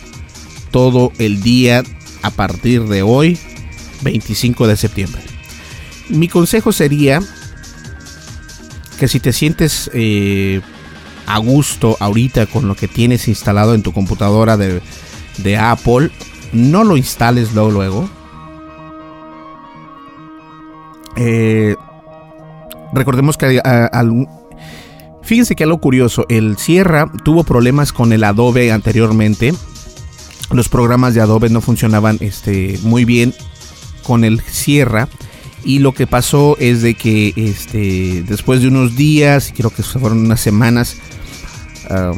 todo 0.70 1.12
el 1.18 1.42
día 1.42 1.82
a 2.22 2.30
partir 2.30 2.84
de 2.84 3.02
hoy, 3.02 3.38
25 4.02 4.66
de 4.66 4.76
septiembre. 4.76 5.22
Mi 6.08 6.28
consejo 6.28 6.72
sería 6.72 7.20
que 8.98 9.08
si 9.08 9.20
te 9.20 9.32
sientes 9.32 9.90
eh, 9.94 10.60
a 11.26 11.38
gusto 11.38 11.96
ahorita 12.00 12.46
con 12.46 12.66
lo 12.66 12.74
que 12.74 12.88
tienes 12.88 13.28
instalado 13.28 13.74
en 13.74 13.82
tu 13.82 13.92
computadora 13.92 14.56
de, 14.56 14.80
Apple, 15.56 16.10
no 16.52 16.84
lo 16.84 16.96
instales 16.96 17.52
luego. 17.54 18.08
Eh, 21.16 21.76
recordemos 22.92 23.36
que 23.36 23.60
fíjense 25.28 25.54
que 25.54 25.64
algo 25.64 25.78
curioso, 25.78 26.24
el 26.30 26.56
Sierra 26.56 27.12
tuvo 27.22 27.44
problemas 27.44 27.92
con 27.92 28.14
el 28.14 28.24
Adobe 28.24 28.72
anteriormente. 28.72 29.52
Los 30.50 30.70
programas 30.70 31.12
de 31.12 31.20
Adobe 31.20 31.50
no 31.50 31.60
funcionaban 31.60 32.16
este, 32.20 32.78
muy 32.82 33.04
bien 33.04 33.34
con 34.04 34.24
el 34.24 34.40
Sierra. 34.40 35.06
Y 35.64 35.80
lo 35.80 35.92
que 35.92 36.06
pasó 36.06 36.56
es 36.58 36.80
de 36.80 36.94
que 36.94 37.34
este, 37.36 38.22
después 38.26 38.62
de 38.62 38.68
unos 38.68 38.96
días, 38.96 39.52
creo 39.54 39.68
que 39.68 39.82
fueron 39.82 40.24
unas 40.24 40.40
semanas, 40.40 40.96
ah, 41.90 42.12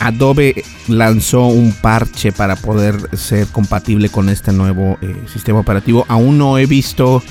Adobe 0.00 0.64
lanzó 0.88 1.46
un 1.46 1.72
parche 1.72 2.32
para 2.32 2.56
poder 2.56 3.16
ser 3.16 3.46
compatible 3.46 4.08
con 4.08 4.28
este 4.28 4.52
nuevo 4.52 4.98
eh, 5.02 5.14
sistema 5.32 5.60
operativo. 5.60 6.04
Aún 6.08 6.38
no 6.38 6.58
he 6.58 6.66
visto, 6.66 7.22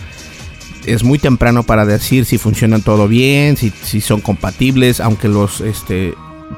es 0.85 1.03
muy 1.03 1.19
temprano 1.19 1.63
para 1.63 1.85
decir 1.85 2.25
si 2.25 2.38
funcionan 2.38 2.81
todo 2.81 3.07
bien, 3.07 3.57
si, 3.57 3.71
si 3.83 4.01
son 4.01 4.21
compatibles, 4.21 5.00
aunque 5.00 5.27
los, 5.27 5.61
este, 5.61 6.13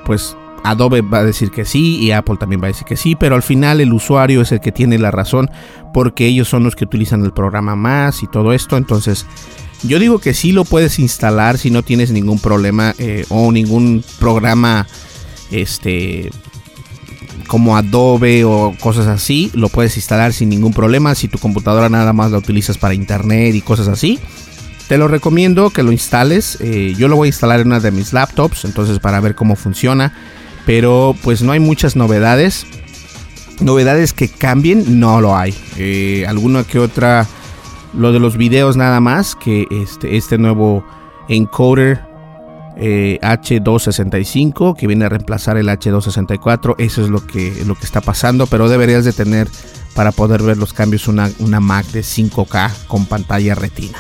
pues 0.06 0.36
Adobe 0.64 1.02
va 1.02 1.20
a 1.20 1.24
decir 1.24 1.52
que 1.52 1.66
sí 1.66 1.98
y 1.98 2.12
Apple 2.12 2.38
también 2.38 2.62
va 2.62 2.66
a 2.66 2.68
decir 2.70 2.86
que 2.86 2.96
sí, 2.96 3.16
pero 3.16 3.36
al 3.36 3.44
final 3.44 3.82
el 3.82 3.94
usuario 3.94 4.42
es 4.42 4.52
el 4.52 4.62
que 4.62 4.72
tiene 4.72 4.98
la 4.98 5.12
razón 5.12 5.50
porque 5.94 6.26
ellos 6.26 6.48
son 6.48 6.64
los 6.64 6.76
que 6.76 6.86
utilizan 6.86 7.24
el 7.24 7.34
programa 7.34 7.76
más 7.76 8.24
y 8.24 8.28
todo 8.28 8.54
esto. 8.54 8.78
Entonces, 8.78 9.26
yo 9.84 10.00
digo 10.00 10.20
que 10.20 10.34
sí 10.34 10.54
lo 10.54 10.64
puedes 10.64 11.00
instalar 11.00 11.58
si 11.58 11.70
no 11.70 11.84
tienes 11.84 12.12
ningún 12.12 12.40
problema 12.40 12.96
eh, 12.98 13.26
o 13.30 13.52
ningún 13.52 14.04
programa 14.20 14.88
este 15.52 16.32
como 17.48 17.78
Adobe 17.78 18.44
o 18.44 18.76
cosas 18.80 19.08
así, 19.08 19.52
lo 19.54 19.70
puedes 19.70 19.96
instalar 19.98 20.34
sin 20.34 20.50
ningún 20.50 20.74
problema. 20.74 21.16
Si 21.16 21.28
tu 21.28 21.38
computadora 21.38 21.90
nada 21.90 22.14
más 22.14 22.32
la 22.32 22.38
utilizas 22.38 22.78
para 22.78 22.94
internet 22.94 23.56
y 23.56 23.62
cosas 23.62 23.88
así, 23.88 24.20
te 24.88 24.98
lo 24.98 25.08
recomiendo 25.08 25.70
que 25.70 25.84
lo 25.84 25.92
instales. 25.92 26.58
Eh, 26.62 26.96
yo 26.98 27.08
lo 27.08 27.16
voy 27.16 27.28
a 27.28 27.30
instalar 27.30 27.60
en 27.60 27.68
una 27.68 27.80
de 27.80 27.92
mis 27.92 28.14
laptops, 28.14 28.66
entonces 28.66 29.00
para 29.00 29.20
ver 29.20 29.36
cómo 29.36 29.56
funciona 29.56 30.14
pero 30.66 31.16
pues 31.24 31.42
no 31.42 31.52
hay 31.52 31.60
muchas 31.60 31.96
novedades. 31.96 32.66
Novedades 33.60 34.14
que 34.14 34.30
cambien, 34.30 35.00
no 35.00 35.22
lo 35.22 35.36
hay. 35.36 35.54
Eh, 35.78 36.26
alguna 36.28 36.64
que 36.64 36.80
otra, 36.80 37.28
lo 37.94 38.12
de 38.12 38.20
los 38.20 38.38
videos 38.38 38.78
nada 38.78 39.00
más, 39.00 39.36
que 39.36 39.68
este, 39.70 40.18
este 40.18 40.38
nuevo 40.38 40.86
encoder 41.30 42.02
H265 42.78 44.72
eh, 44.72 44.80
que 44.80 44.88
viene 44.88 45.06
a 45.06 45.10
reemplazar 45.10 45.58
el 45.58 45.68
H264, 45.68 46.76
eso 46.78 47.04
es 47.04 47.10
lo 47.10 47.26
que, 47.26 47.64
lo 47.66 47.76
que 47.76 47.86
está 47.86 48.02
pasando, 48.02 48.48
pero 48.48 48.70
deberías 48.70 49.06
de 49.06 49.14
tener 49.14 49.48
para 49.96 50.12
poder 50.12 50.42
ver 50.42 50.58
los 50.58 50.74
cambios 50.74 51.08
una, 51.08 51.30
una 51.40 51.60
Mac 51.60 51.86
de 51.88 52.02
5K 52.02 52.88
con 52.88 53.06
pantalla 53.06 53.56
retina. 53.56 54.00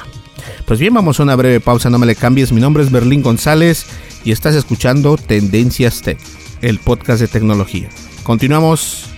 Pues 0.66 0.80
bien, 0.80 0.94
vamos 0.94 1.20
a 1.20 1.24
una 1.24 1.36
breve 1.36 1.60
pausa, 1.60 1.90
no 1.90 2.00
me 2.00 2.06
le 2.06 2.16
cambies, 2.16 2.52
mi 2.52 2.62
nombre 2.62 2.84
es 2.84 2.92
Berlín 2.92 3.22
González 3.22 3.86
y 4.24 4.32
estás 4.32 4.56
escuchando 4.56 5.18
Tendencias 5.18 6.02
Tech 6.02 6.20
el 6.64 6.80
podcast 6.80 7.20
de 7.20 7.28
tecnología. 7.28 7.90
Continuamos, 8.24 9.10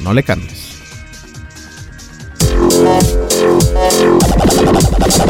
no 0.00 0.14
le 0.14 0.22
cambies. 0.22 0.59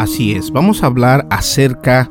Así 0.00 0.32
es, 0.32 0.50
vamos 0.50 0.82
a 0.82 0.86
hablar 0.86 1.26
acerca 1.28 2.10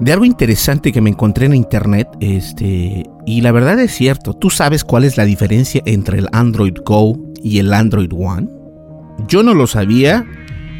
de 0.00 0.12
algo 0.12 0.24
interesante 0.24 0.90
que 0.90 1.00
me 1.00 1.10
encontré 1.10 1.46
en 1.46 1.54
internet, 1.54 2.08
este, 2.18 3.04
y 3.24 3.42
la 3.42 3.52
verdad 3.52 3.78
es 3.78 3.92
cierto, 3.94 4.34
¿tú 4.34 4.50
sabes 4.50 4.82
cuál 4.82 5.04
es 5.04 5.16
la 5.16 5.24
diferencia 5.24 5.82
entre 5.86 6.18
el 6.18 6.26
Android 6.32 6.74
Go 6.84 7.16
y 7.44 7.60
el 7.60 7.72
Android 7.72 8.10
One? 8.12 8.48
Yo 9.28 9.44
no 9.44 9.54
lo 9.54 9.68
sabía. 9.68 10.26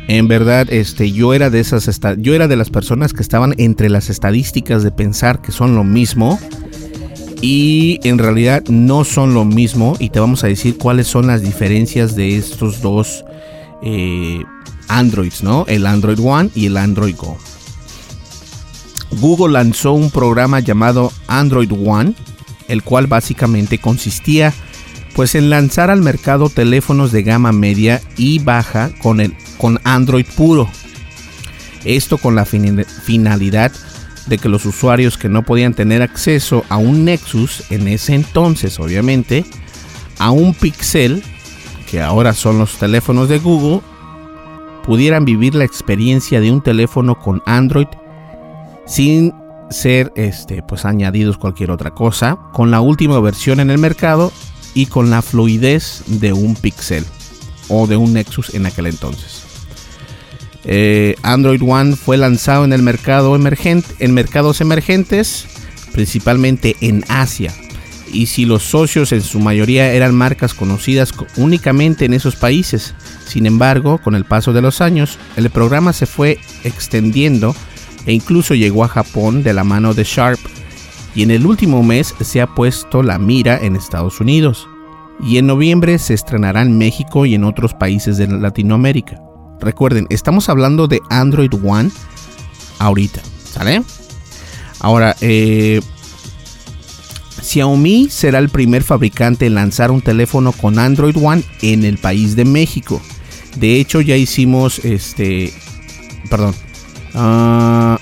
En 0.08 0.26
verdad, 0.26 0.66
este, 0.68 1.12
yo 1.12 1.32
era 1.32 1.48
de 1.48 1.60
esas, 1.60 1.88
yo 2.18 2.34
era 2.34 2.48
de 2.48 2.56
las 2.56 2.70
personas 2.70 3.12
que 3.12 3.22
estaban 3.22 3.54
entre 3.58 3.88
las 3.88 4.10
estadísticas 4.10 4.82
de 4.82 4.90
pensar 4.90 5.42
que 5.42 5.52
son 5.52 5.76
lo 5.76 5.84
mismo 5.84 6.40
y 7.40 8.00
en 8.02 8.18
realidad 8.18 8.64
no 8.68 9.04
son 9.04 9.32
lo 9.32 9.44
mismo. 9.44 9.94
Y 10.00 10.10
te 10.10 10.18
vamos 10.18 10.42
a 10.42 10.48
decir 10.48 10.76
cuáles 10.76 11.06
son 11.06 11.28
las 11.28 11.40
diferencias 11.40 12.16
de 12.16 12.36
estos 12.36 12.82
dos 12.82 13.24
eh, 13.86 14.42
Androids, 14.88 15.42
¿no? 15.42 15.64
El 15.68 15.86
Android 15.86 16.18
One 16.22 16.50
y 16.54 16.66
el 16.66 16.76
Android 16.76 17.16
Go. 17.16 17.38
Google 19.20 19.52
lanzó 19.52 19.92
un 19.92 20.10
programa 20.10 20.60
llamado 20.60 21.12
Android 21.26 21.70
One, 21.72 22.14
el 22.68 22.82
cual 22.82 23.06
básicamente 23.06 23.78
consistía 23.78 24.52
pues 25.14 25.36
en 25.36 25.48
lanzar 25.48 25.90
al 25.90 26.02
mercado 26.02 26.48
teléfonos 26.48 27.12
de 27.12 27.22
gama 27.22 27.52
media 27.52 28.02
y 28.16 28.40
baja 28.40 28.90
con, 29.00 29.20
el, 29.20 29.36
con 29.58 29.80
Android 29.84 30.26
puro. 30.36 30.68
Esto 31.84 32.18
con 32.18 32.34
la 32.34 32.44
finalidad 32.44 33.70
de 34.26 34.38
que 34.38 34.48
los 34.48 34.64
usuarios 34.64 35.18
que 35.18 35.28
no 35.28 35.44
podían 35.44 35.74
tener 35.74 36.02
acceso 36.02 36.64
a 36.68 36.78
un 36.78 37.04
Nexus 37.04 37.70
en 37.70 37.86
ese 37.88 38.14
entonces, 38.14 38.80
obviamente, 38.80 39.44
a 40.18 40.30
un 40.30 40.54
Pixel, 40.54 41.22
que 41.90 42.00
ahora 42.00 42.32
son 42.32 42.58
los 42.58 42.76
teléfonos 42.78 43.28
de 43.28 43.38
Google, 43.38 43.82
pudieran 44.84 45.24
vivir 45.24 45.54
la 45.54 45.64
experiencia 45.64 46.40
de 46.40 46.52
un 46.52 46.62
teléfono 46.62 47.18
con 47.18 47.42
Android 47.46 47.86
sin 48.86 49.32
ser 49.70 50.12
este 50.14 50.62
pues 50.62 50.84
añadidos 50.84 51.38
cualquier 51.38 51.70
otra 51.70 51.90
cosa, 51.90 52.38
con 52.52 52.70
la 52.70 52.80
última 52.80 53.18
versión 53.20 53.60
en 53.60 53.70
el 53.70 53.78
mercado 53.78 54.32
y 54.74 54.86
con 54.86 55.10
la 55.10 55.22
fluidez 55.22 56.02
de 56.06 56.32
un 56.32 56.54
Pixel 56.54 57.04
o 57.68 57.86
de 57.86 57.96
un 57.96 58.12
Nexus 58.12 58.54
en 58.54 58.66
aquel 58.66 58.86
entonces. 58.86 59.42
Eh, 60.64 61.16
Android 61.22 61.62
One 61.62 61.96
fue 61.96 62.16
lanzado 62.16 62.64
en 62.64 62.72
el 62.72 62.82
mercado 62.82 63.36
emergente, 63.36 63.94
en 63.98 64.14
mercados 64.14 64.60
emergentes, 64.60 65.46
principalmente 65.92 66.76
en 66.80 67.04
Asia. 67.08 67.52
Y 68.14 68.26
si 68.26 68.46
los 68.46 68.62
socios 68.62 69.12
en 69.12 69.22
su 69.22 69.40
mayoría 69.40 69.92
eran 69.92 70.14
marcas 70.14 70.54
conocidas 70.54 71.12
únicamente 71.36 72.04
en 72.04 72.14
esos 72.14 72.36
países. 72.36 72.94
Sin 73.26 73.44
embargo, 73.44 73.98
con 73.98 74.14
el 74.14 74.24
paso 74.24 74.52
de 74.52 74.62
los 74.62 74.80
años, 74.80 75.18
el 75.36 75.50
programa 75.50 75.92
se 75.92 76.06
fue 76.06 76.38
extendiendo 76.62 77.54
e 78.06 78.12
incluso 78.12 78.54
llegó 78.54 78.84
a 78.84 78.88
Japón 78.88 79.42
de 79.42 79.52
la 79.52 79.64
mano 79.64 79.94
de 79.94 80.04
Sharp 80.04 80.38
y 81.14 81.22
en 81.24 81.32
el 81.32 81.44
último 81.44 81.82
mes 81.82 82.14
se 82.20 82.40
ha 82.40 82.46
puesto 82.46 83.02
la 83.02 83.18
mira 83.18 83.58
en 83.60 83.74
Estados 83.74 84.20
Unidos 84.20 84.68
y 85.20 85.38
en 85.38 85.46
noviembre 85.46 85.98
se 85.98 86.14
estrenará 86.14 86.62
en 86.62 86.78
México 86.78 87.26
y 87.26 87.34
en 87.34 87.44
otros 87.44 87.74
países 87.74 88.16
de 88.16 88.28
Latinoamérica. 88.28 89.20
Recuerden, 89.60 90.06
estamos 90.10 90.48
hablando 90.48 90.86
de 90.86 91.00
Android 91.10 91.52
One 91.54 91.90
ahorita, 92.78 93.22
¿sale? 93.44 93.82
Ahora, 94.80 95.16
eh, 95.20 95.80
Xiaomi 97.44 98.08
será 98.10 98.38
el 98.38 98.48
primer 98.48 98.82
fabricante 98.82 99.46
en 99.46 99.54
lanzar 99.54 99.90
un 99.90 100.00
teléfono 100.00 100.52
con 100.52 100.78
Android 100.78 101.16
One 101.16 101.42
en 101.62 101.84
el 101.84 101.98
país 101.98 102.34
de 102.34 102.44
México. 102.44 103.00
De 103.56 103.78
hecho, 103.78 104.00
ya 104.00 104.16
hicimos 104.16 104.80
este, 104.84 105.52
perdón, 106.28 106.54
uh, 107.14 107.96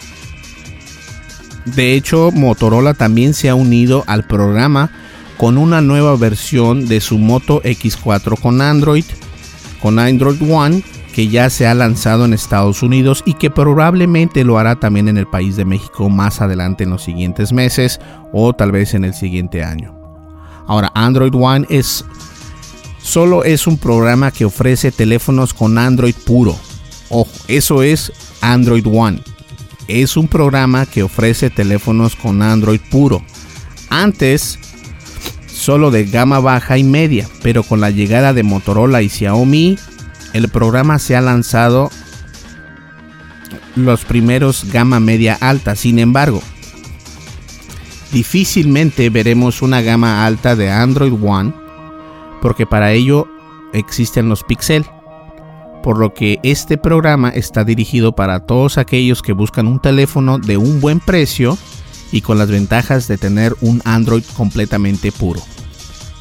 de 1.67 1.95
hecho, 1.95 2.31
Motorola 2.33 2.95
también 2.95 3.35
se 3.35 3.49
ha 3.49 3.55
unido 3.55 4.05
al 4.07 4.27
programa 4.27 4.91
con 5.37 5.59
una 5.59 5.81
nueva 5.81 6.17
versión 6.17 6.87
de 6.87 7.01
su 7.01 7.19
Moto 7.19 7.63
X4 7.63 8.39
con 8.39 8.61
Android, 8.61 9.05
con 9.81 9.99
Android 9.99 10.41
One, 10.43 10.83
que 11.13 11.29
ya 11.29 11.51
se 11.51 11.67
ha 11.67 11.75
lanzado 11.75 12.25
en 12.25 12.33
Estados 12.33 12.83
Unidos 12.83 13.23
y 13.27 13.35
que 13.35 13.51
probablemente 13.51 14.45
lo 14.45 14.59
hará 14.59 14.81
también 14.81 15.09
en 15.09 15.19
el 15.19 15.27
país 15.27 15.57
de 15.57 15.65
México 15.65 16.09
más 16.09 16.41
adelante 16.41 16.85
en 16.85 16.91
los 16.91 17.03
siguientes 17.03 17.53
meses 17.53 18.01
o 18.33 18.53
tal 18.53 18.73
vez 18.73 18.95
en 18.95 19.05
el 19.05 19.15
siguiente 19.15 19.63
año. 19.63 19.95
Ahora, 20.67 20.91
Android 20.95 21.35
One 21.35 21.67
es 21.69 22.05
solo 22.99 23.45
es 23.45 23.67
un 23.67 23.79
programa 23.79 24.31
que 24.31 24.45
ofrece 24.45 24.91
teléfonos 24.91 25.55
con 25.55 25.79
Android 25.79 26.15
puro. 26.27 26.57
Ojo, 27.11 27.31
eso 27.49 27.83
es 27.83 28.13
Android 28.41 28.87
One 28.87 29.21
es 29.89 30.17
un 30.17 30.29
programa 30.29 30.87
que 30.87 31.03
ofrece 31.03 31.51
teléfonos 31.51 32.17
con 32.17 32.43
Android 32.43 32.81
puro. 32.91 33.23
Antes 33.91 34.59
solo 35.47 35.91
de 35.91 36.05
gama 36.05 36.41
baja 36.41 36.79
y 36.79 36.85
media, 36.85 37.29
pero 37.43 37.63
con 37.63 37.81
la 37.81 37.91
llegada 37.91 38.33
de 38.33 38.43
Motorola 38.43 39.03
y 39.03 39.09
Xiaomi, 39.09 39.79
el 40.33 40.49
programa 40.49 40.99
se 40.99 41.17
ha 41.17 41.21
lanzado 41.21 41.91
los 43.77 44.05
primeros 44.05 44.65
gama 44.73 45.01
media 45.01 45.37
alta. 45.41 45.77
Sin 45.77 45.99
embargo, 45.99 46.43
difícilmente 48.13 49.11
veremos 49.11 49.63
una 49.63 49.83
gama 49.83 50.27
alta 50.27 50.57
de 50.57 50.71
Android 50.71 51.13
One, 51.13 51.53
porque 52.41 52.67
para 52.67 52.93
ello 52.93 53.29
existen 53.73 54.29
los 54.29 54.45
Pixel 54.45 54.85
por 55.83 55.99
lo 55.99 56.15
que 56.15 56.39
este 56.43 56.79
programa 56.79 57.31
está 57.31 57.65
dirigido 57.65 58.13
para 58.15 58.41
todos 58.41 58.79
aquellos 58.79 59.21
que 59.21 59.33
buscan 59.33 59.67
un 59.67 59.81
teléfono 59.81 60.39
de 60.39 60.57
un 60.57 60.81
buen 60.81 61.01
precio 61.01 61.59
y 62.13 62.21
con 62.21 62.39
las 62.39 62.51
ventajas 62.51 63.09
de 63.09 63.19
tener 63.19 63.57
un 63.61 63.83
Android 63.85 64.23
completamente 64.37 65.13
puro. 65.13 65.41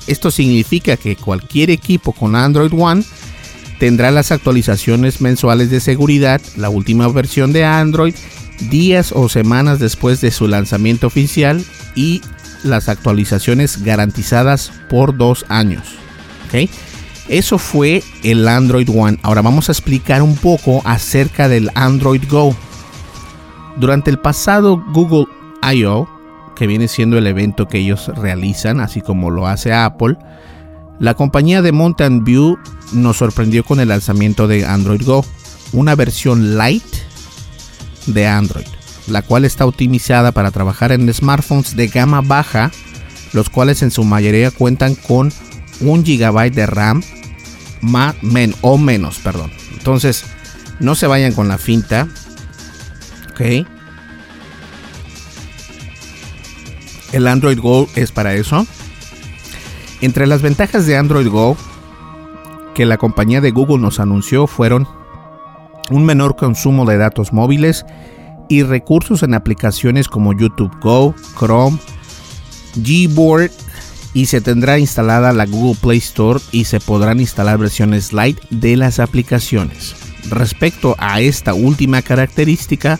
Esto 0.07 0.31
significa 0.31 0.97
que 0.97 1.15
cualquier 1.15 1.69
equipo 1.69 2.11
con 2.11 2.35
Android 2.35 2.73
One 2.73 3.03
tendrá 3.81 4.11
las 4.11 4.31
actualizaciones 4.31 5.21
mensuales 5.21 5.71
de 5.71 5.79
seguridad, 5.79 6.39
la 6.55 6.69
última 6.69 7.07
versión 7.07 7.51
de 7.51 7.65
Android, 7.65 8.13
días 8.69 9.11
o 9.11 9.27
semanas 9.27 9.79
después 9.79 10.21
de 10.21 10.29
su 10.29 10.47
lanzamiento 10.47 11.07
oficial 11.07 11.65
y 11.95 12.21
las 12.63 12.89
actualizaciones 12.89 13.83
garantizadas 13.83 14.71
por 14.87 15.17
dos 15.17 15.47
años. 15.49 15.95
Eso 17.27 17.57
fue 17.57 18.03
el 18.21 18.47
Android 18.47 18.87
One. 18.87 19.17
Ahora 19.23 19.41
vamos 19.41 19.67
a 19.67 19.71
explicar 19.71 20.21
un 20.21 20.35
poco 20.35 20.83
acerca 20.85 21.47
del 21.47 21.71
Android 21.73 22.21
Go. 22.29 22.55
Durante 23.77 24.11
el 24.11 24.19
pasado 24.19 24.85
Google 24.93 25.25
I.O., 25.63 26.07
que 26.55 26.67
viene 26.67 26.87
siendo 26.87 27.17
el 27.17 27.25
evento 27.25 27.67
que 27.67 27.79
ellos 27.79 28.11
realizan, 28.15 28.79
así 28.79 29.01
como 29.01 29.31
lo 29.31 29.47
hace 29.47 29.73
Apple, 29.73 30.17
la 31.01 31.15
compañía 31.15 31.63
de 31.63 31.71
Mountain 31.71 32.23
View 32.23 32.59
nos 32.93 33.17
sorprendió 33.17 33.63
con 33.63 33.79
el 33.79 33.87
lanzamiento 33.87 34.47
de 34.47 34.67
Android 34.67 35.01
Go, 35.03 35.25
una 35.73 35.95
versión 35.95 36.57
light 36.57 36.85
de 38.05 38.27
Android, 38.27 38.67
la 39.07 39.23
cual 39.23 39.43
está 39.43 39.65
optimizada 39.65 40.31
para 40.31 40.51
trabajar 40.51 40.91
en 40.91 41.11
smartphones 41.11 41.75
de 41.75 41.87
gama 41.87 42.21
baja, 42.21 42.69
los 43.33 43.49
cuales 43.49 43.81
en 43.81 43.89
su 43.89 44.03
mayoría 44.03 44.51
cuentan 44.51 44.93
con 44.93 45.33
un 45.79 46.03
GB 46.03 46.51
de 46.51 46.67
RAM 46.67 47.01
más, 47.81 48.13
o 48.61 48.77
menos, 48.77 49.17
perdón. 49.17 49.51
Entonces, 49.73 50.23
no 50.79 50.93
se 50.93 51.07
vayan 51.07 51.33
con 51.33 51.47
la 51.47 51.57
finta. 51.57 52.07
Ok. 53.31 53.65
El 57.11 57.25
Android 57.25 57.59
Go 57.59 57.89
es 57.95 58.11
para 58.11 58.35
eso. 58.35 58.67
Entre 60.01 60.25
las 60.25 60.41
ventajas 60.41 60.85
de 60.87 60.97
Android 60.97 61.29
Go 61.29 61.55
que 62.73 62.85
la 62.85 62.97
compañía 62.97 63.41
de 63.41 63.51
Google 63.51 63.79
nos 63.79 63.99
anunció 63.99 64.47
fueron 64.47 64.87
un 65.89 66.05
menor 66.05 66.35
consumo 66.35 66.85
de 66.85 66.97
datos 66.97 67.33
móviles 67.33 67.85
y 68.49 68.63
recursos 68.63 69.23
en 69.23 69.33
aplicaciones 69.33 70.07
como 70.07 70.33
YouTube 70.33 70.71
Go, 70.81 71.13
Chrome, 71.37 71.77
Gboard 72.75 73.51
y 74.13 74.25
se 74.25 74.41
tendrá 74.41 74.79
instalada 74.79 75.33
la 75.33 75.45
Google 75.45 75.77
Play 75.79 75.99
Store 75.99 76.39
y 76.51 76.65
se 76.65 76.79
podrán 76.79 77.19
instalar 77.19 77.57
versiones 77.57 78.13
light 78.13 78.39
de 78.49 78.77
las 78.77 78.99
aplicaciones. 78.99 79.95
Respecto 80.29 80.95
a 80.97 81.21
esta 81.21 81.53
última 81.53 82.01
característica, 82.01 82.99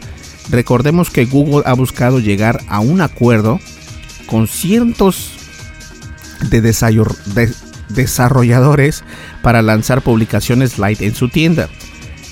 recordemos 0.49 1.09
que 1.09 1.25
Google 1.25 1.63
ha 1.65 1.73
buscado 1.73 2.19
llegar 2.19 2.61
a 2.67 2.79
un 2.79 3.01
acuerdo 3.01 3.59
con 4.27 4.47
cientos 4.47 5.40
de, 6.49 6.61
desarrolladores 7.89 9.03
para 9.41 9.61
lanzar 9.61 10.01
publicaciones 10.01 10.77
light 10.77 11.01
en 11.01 11.15
su 11.15 11.29
tienda. 11.29 11.67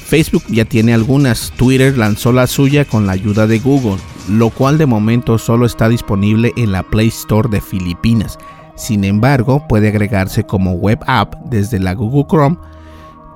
Facebook 0.05 0.43
ya 0.47 0.65
tiene 0.65 0.93
algunas, 0.93 1.53
Twitter 1.55 1.97
lanzó 1.97 2.31
la 2.31 2.47
suya 2.47 2.85
con 2.85 3.05
la 3.05 3.11
ayuda 3.13 3.45
de 3.45 3.59
Google, 3.59 3.97
lo 4.27 4.49
cual 4.49 4.77
de 4.77 4.87
momento 4.87 5.37
solo 5.37 5.65
está 5.65 5.87
disponible 5.87 6.51
en 6.57 6.71
la 6.71 6.83
Play 6.83 7.09
Store 7.09 7.47
de 7.49 7.61
Filipinas. 7.61 8.37
Sin 8.75 9.03
embargo, 9.03 9.67
puede 9.67 9.89
agregarse 9.89 10.45
como 10.45 10.73
web 10.73 10.99
app 11.05 11.35
desde 11.45 11.79
la 11.79 11.93
Google 11.93 12.25
Chrome 12.27 12.57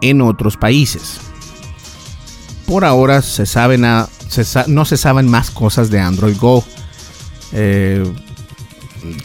en 0.01 0.21
otros 0.21 0.57
países. 0.57 1.19
Por 2.65 2.86
ahora 2.86 3.21
se 3.21 3.43
no 4.67 4.86
se 4.86 4.97
saben 4.97 5.29
más 5.29 5.51
cosas 5.51 5.89
de 5.89 5.99
Android 5.99 6.38
Go. 6.39 6.63
Eh, 7.51 8.03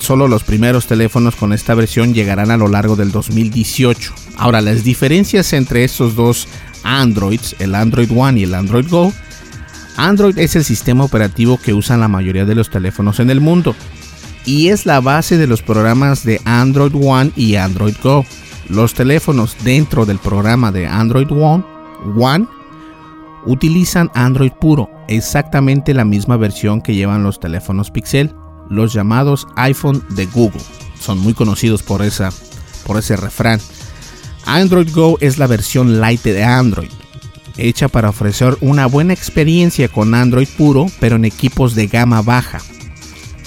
solo 0.00 0.28
los 0.28 0.44
primeros 0.44 0.86
teléfonos 0.86 1.36
con 1.36 1.52
esta 1.52 1.74
versión 1.74 2.14
llegarán 2.14 2.50
a 2.50 2.56
lo 2.56 2.68
largo 2.68 2.96
del 2.96 3.12
2018. 3.12 4.12
Ahora, 4.36 4.60
las 4.60 4.84
diferencias 4.84 5.52
entre 5.52 5.84
estos 5.84 6.14
dos 6.14 6.48
Androids, 6.82 7.56
el 7.58 7.74
Android 7.74 8.10
One 8.14 8.40
y 8.40 8.44
el 8.44 8.54
Android 8.54 8.86
Go, 8.88 9.12
Android 9.96 10.38
es 10.38 10.54
el 10.56 10.64
sistema 10.64 11.04
operativo 11.04 11.58
que 11.58 11.74
usan 11.74 12.00
la 12.00 12.08
mayoría 12.08 12.44
de 12.44 12.54
los 12.54 12.70
teléfonos 12.70 13.18
en 13.18 13.30
el 13.30 13.40
mundo 13.40 13.74
y 14.44 14.68
es 14.68 14.86
la 14.86 15.00
base 15.00 15.36
de 15.36 15.46
los 15.46 15.60
programas 15.60 16.24
de 16.24 16.40
Android 16.44 16.94
One 16.94 17.32
y 17.36 17.56
Android 17.56 17.96
Go. 18.02 18.24
Los 18.68 18.94
teléfonos 18.94 19.56
dentro 19.64 20.06
del 20.06 20.18
programa 20.18 20.70
de 20.72 20.86
Android 20.86 21.30
One, 21.30 21.64
One 22.16 22.46
utilizan 23.44 24.10
Android 24.14 24.52
puro, 24.52 24.88
exactamente 25.08 25.94
la 25.94 26.04
misma 26.04 26.36
versión 26.36 26.80
que 26.80 26.94
llevan 26.94 27.22
los 27.22 27.40
teléfonos 27.40 27.90
Pixel 27.90 28.34
los 28.70 28.92
llamados 28.92 29.46
iPhone 29.56 30.04
de 30.10 30.26
Google. 30.26 30.62
Son 31.00 31.18
muy 31.18 31.34
conocidos 31.34 31.82
por, 31.82 32.02
esa, 32.02 32.30
por 32.86 32.98
ese 32.98 33.16
refrán. 33.16 33.60
Android 34.46 34.88
Go 34.94 35.18
es 35.20 35.38
la 35.38 35.46
versión 35.46 36.00
light 36.00 36.22
de 36.22 36.42
Android, 36.42 36.90
hecha 37.56 37.88
para 37.88 38.08
ofrecer 38.08 38.56
una 38.60 38.86
buena 38.86 39.12
experiencia 39.12 39.88
con 39.88 40.14
Android 40.14 40.48
puro, 40.56 40.86
pero 41.00 41.16
en 41.16 41.24
equipos 41.24 41.74
de 41.74 41.86
gama 41.86 42.22
baja. 42.22 42.60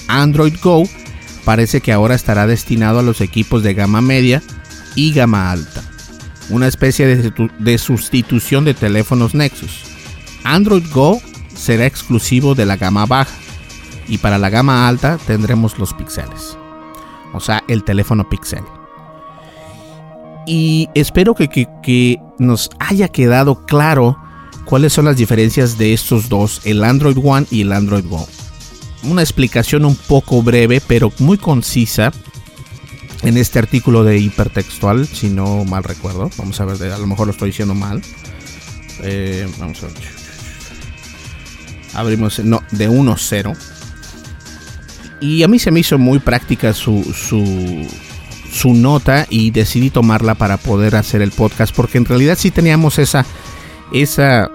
Android 0.06 0.54
Go 0.62 0.84
parece 1.44 1.80
que 1.80 1.92
ahora 1.92 2.14
estará 2.14 2.46
destinado 2.46 3.00
a 3.00 3.02
los 3.02 3.20
equipos 3.20 3.62
de 3.62 3.74
gama 3.74 4.00
media 4.00 4.42
y 4.94 5.12
gama 5.12 5.50
alta, 5.50 5.82
una 6.50 6.68
especie 6.68 7.06
de, 7.06 7.50
de 7.58 7.78
sustitución 7.78 8.64
de 8.64 8.74
teléfonos 8.74 9.34
Nexus. 9.34 9.82
Android 10.44 10.84
Go 10.92 11.20
será 11.54 11.86
exclusivo 11.86 12.54
de 12.54 12.66
la 12.66 12.76
gama 12.76 13.06
baja, 13.06 13.34
y 14.12 14.18
para 14.18 14.38
la 14.38 14.50
gama 14.50 14.86
alta 14.88 15.18
tendremos 15.26 15.78
los 15.78 15.94
píxeles. 15.94 16.58
O 17.32 17.40
sea, 17.40 17.64
el 17.66 17.82
teléfono 17.82 18.28
Pixel. 18.28 18.62
Y 20.46 20.90
espero 20.94 21.34
que, 21.34 22.20
nos 22.38 22.68
haya 22.78 23.08
quedado 23.08 23.64
claro 23.64 24.18
cuáles 24.66 24.92
son 24.92 25.06
las 25.06 25.16
diferencias 25.16 25.78
de 25.78 25.94
estos 25.94 26.28
dos, 26.28 26.60
el 26.64 26.84
Android 26.84 27.16
One 27.24 27.46
y 27.50 27.62
el 27.62 27.72
Android 27.72 28.04
Go. 28.06 28.28
Una 29.04 29.22
explicación 29.22 29.86
un 29.86 29.96
poco 29.96 30.42
breve, 30.42 30.82
pero 30.86 31.10
muy 31.18 31.38
concisa 31.38 32.12
en 33.22 33.38
este 33.38 33.60
artículo 33.60 34.04
de 34.04 34.18
hipertextual, 34.18 35.06
si 35.06 35.30
no 35.30 35.64
mal 35.64 35.84
recuerdo. 35.84 36.28
Vamos 36.36 36.60
a 36.60 36.66
ver, 36.66 36.92
a 36.92 36.98
lo 36.98 37.06
mejor 37.06 37.28
lo 37.28 37.32
estoy 37.32 37.48
diciendo 37.48 37.74
mal. 37.74 38.02
Eh, 39.04 39.48
vamos 39.58 39.82
a 39.82 39.86
ver. 39.86 39.94
Abrimos, 41.94 42.40
no, 42.40 42.62
de 42.72 42.90
1.0. 42.90 43.71
Y 45.22 45.44
a 45.44 45.48
mí 45.48 45.60
se 45.60 45.70
me 45.70 45.78
hizo 45.78 45.98
muy 45.98 46.18
práctica 46.18 46.72
su, 46.72 47.04
su, 47.14 48.74
nota 48.74 49.24
y 49.30 49.52
decidí 49.52 49.88
tomarla 49.88 50.34
para 50.34 50.56
poder 50.56 50.96
hacer 50.96 51.22
el 51.22 51.30
podcast 51.30 51.74
porque 51.74 51.98
en 51.98 52.04
realidad 52.04 52.36
sí 52.36 52.50
teníamos 52.50 52.98
esa, 52.98 53.24
esa 53.92 54.50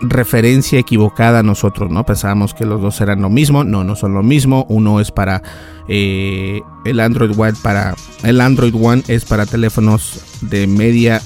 referencia 0.00 0.80
equivocada 0.80 1.44
nosotros, 1.44 1.92
¿no? 1.92 2.04
Pensábamos 2.04 2.54
que 2.54 2.66
los 2.66 2.82
dos 2.82 3.00
eran 3.00 3.22
lo 3.22 3.30
mismo, 3.30 3.62
no, 3.62 3.84
no 3.84 3.94
son 3.94 4.14
lo 4.14 4.24
mismo. 4.24 4.66
Uno 4.68 4.98
es 4.98 5.12
para 5.12 5.44
eh, 5.86 6.60
el 6.84 6.98
Android 6.98 7.30
One, 7.38 7.54
para 7.62 7.94
el 8.24 8.40
Android 8.40 8.74
One 8.74 9.04
es 9.06 9.24
para 9.24 9.46
teléfonos 9.46 10.24
de 10.40 10.66
media 10.66 11.22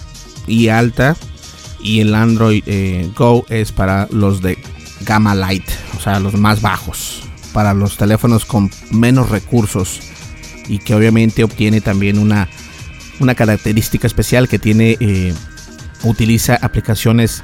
y 0.46 0.68
alta 0.68 1.16
y 1.80 2.00
el 2.00 2.14
Android 2.14 2.62
eh, 2.66 3.10
Go 3.16 3.46
es 3.48 3.72
para 3.72 4.08
los 4.10 4.42
de 4.42 4.58
gama 5.06 5.34
light, 5.34 5.64
o 5.96 6.00
sea, 6.00 6.20
los 6.20 6.34
más 6.34 6.60
bajos 6.60 7.22
para 7.56 7.72
los 7.72 7.96
teléfonos 7.96 8.44
con 8.44 8.70
menos 8.90 9.30
recursos 9.30 10.00
y 10.68 10.78
que 10.78 10.94
obviamente 10.94 11.42
obtiene 11.42 11.80
también 11.80 12.18
una, 12.18 12.50
una 13.18 13.34
característica 13.34 14.06
especial 14.06 14.46
que 14.46 14.58
tiene, 14.58 14.98
eh, 15.00 15.32
utiliza 16.02 16.58
aplicaciones 16.60 17.42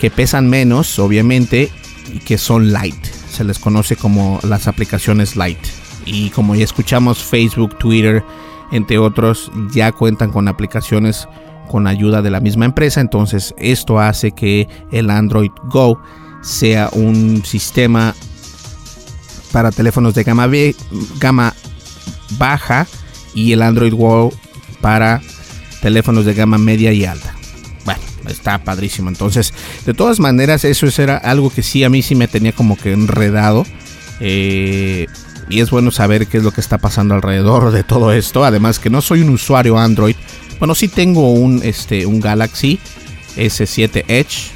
que 0.00 0.10
pesan 0.10 0.50
menos, 0.50 0.98
obviamente, 0.98 1.70
y 2.12 2.18
que 2.18 2.36
son 2.36 2.72
light. 2.72 3.00
Se 3.30 3.44
les 3.44 3.60
conoce 3.60 3.94
como 3.94 4.40
las 4.42 4.66
aplicaciones 4.66 5.36
light. 5.36 5.64
Y 6.04 6.30
como 6.30 6.56
ya 6.56 6.64
escuchamos, 6.64 7.22
Facebook, 7.22 7.78
Twitter, 7.78 8.24
entre 8.72 8.98
otros, 8.98 9.52
ya 9.72 9.92
cuentan 9.92 10.32
con 10.32 10.48
aplicaciones 10.48 11.28
con 11.68 11.86
ayuda 11.86 12.22
de 12.22 12.32
la 12.32 12.40
misma 12.40 12.64
empresa. 12.64 13.00
Entonces, 13.00 13.54
esto 13.56 14.00
hace 14.00 14.32
que 14.32 14.66
el 14.90 15.10
Android 15.10 15.52
Go 15.70 16.02
sea 16.42 16.90
un 16.92 17.44
sistema 17.44 18.16
para 19.54 19.70
teléfonos 19.70 20.14
de 20.14 20.24
gama, 20.24 21.54
baja 22.38 22.88
y 23.34 23.52
el 23.52 23.62
Android 23.62 23.94
Go 23.94 24.32
para 24.80 25.22
teléfonos 25.80 26.24
de 26.24 26.34
gama 26.34 26.58
media 26.58 26.92
y 26.92 27.04
alta. 27.04 27.36
Bueno, 27.84 28.00
está 28.26 28.58
padrísimo. 28.64 29.10
Entonces, 29.10 29.54
de 29.86 29.94
todas 29.94 30.18
maneras, 30.18 30.64
eso 30.64 30.88
era 31.00 31.18
algo 31.18 31.50
que 31.50 31.62
sí 31.62 31.84
a 31.84 31.88
mí 31.88 32.02
sí 32.02 32.16
me 32.16 32.26
tenía 32.26 32.50
como 32.50 32.76
que 32.76 32.92
enredado. 32.92 33.64
Eh, 34.18 35.06
y 35.48 35.60
es 35.60 35.70
bueno 35.70 35.92
saber 35.92 36.26
qué 36.26 36.38
es 36.38 36.42
lo 36.42 36.50
que 36.50 36.60
está 36.60 36.78
pasando 36.78 37.14
alrededor 37.14 37.70
de 37.70 37.84
todo 37.84 38.12
esto. 38.12 38.44
Además 38.44 38.80
que 38.80 38.90
no 38.90 39.02
soy 39.02 39.22
un 39.22 39.28
usuario 39.28 39.78
Android. 39.78 40.16
Bueno, 40.58 40.74
sí 40.74 40.88
tengo 40.88 41.32
un, 41.32 41.60
este, 41.62 42.06
un 42.06 42.18
Galaxy 42.18 42.80
S7 43.36 44.04
Edge. 44.08 44.50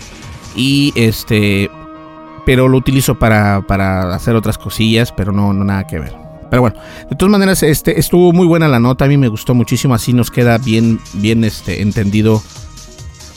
Y 0.56 0.92
este, 0.96 1.70
pero 2.48 2.66
lo 2.66 2.78
utilizo 2.78 3.18
para, 3.18 3.60
para 3.60 4.14
hacer 4.14 4.34
otras 4.34 4.56
cosillas, 4.56 5.12
pero 5.12 5.32
no, 5.32 5.52
no 5.52 5.64
nada 5.64 5.86
que 5.86 5.98
ver. 5.98 6.14
Pero 6.48 6.62
bueno, 6.62 6.80
de 7.10 7.14
todas 7.14 7.30
maneras, 7.30 7.62
este, 7.62 8.00
estuvo 8.00 8.32
muy 8.32 8.46
buena 8.46 8.68
la 8.68 8.80
nota, 8.80 9.04
a 9.04 9.08
mí 9.08 9.18
me 9.18 9.28
gustó 9.28 9.54
muchísimo, 9.54 9.92
así 9.92 10.14
nos 10.14 10.30
queda 10.30 10.56
bien, 10.56 10.98
bien 11.12 11.44
este, 11.44 11.82
entendido 11.82 12.42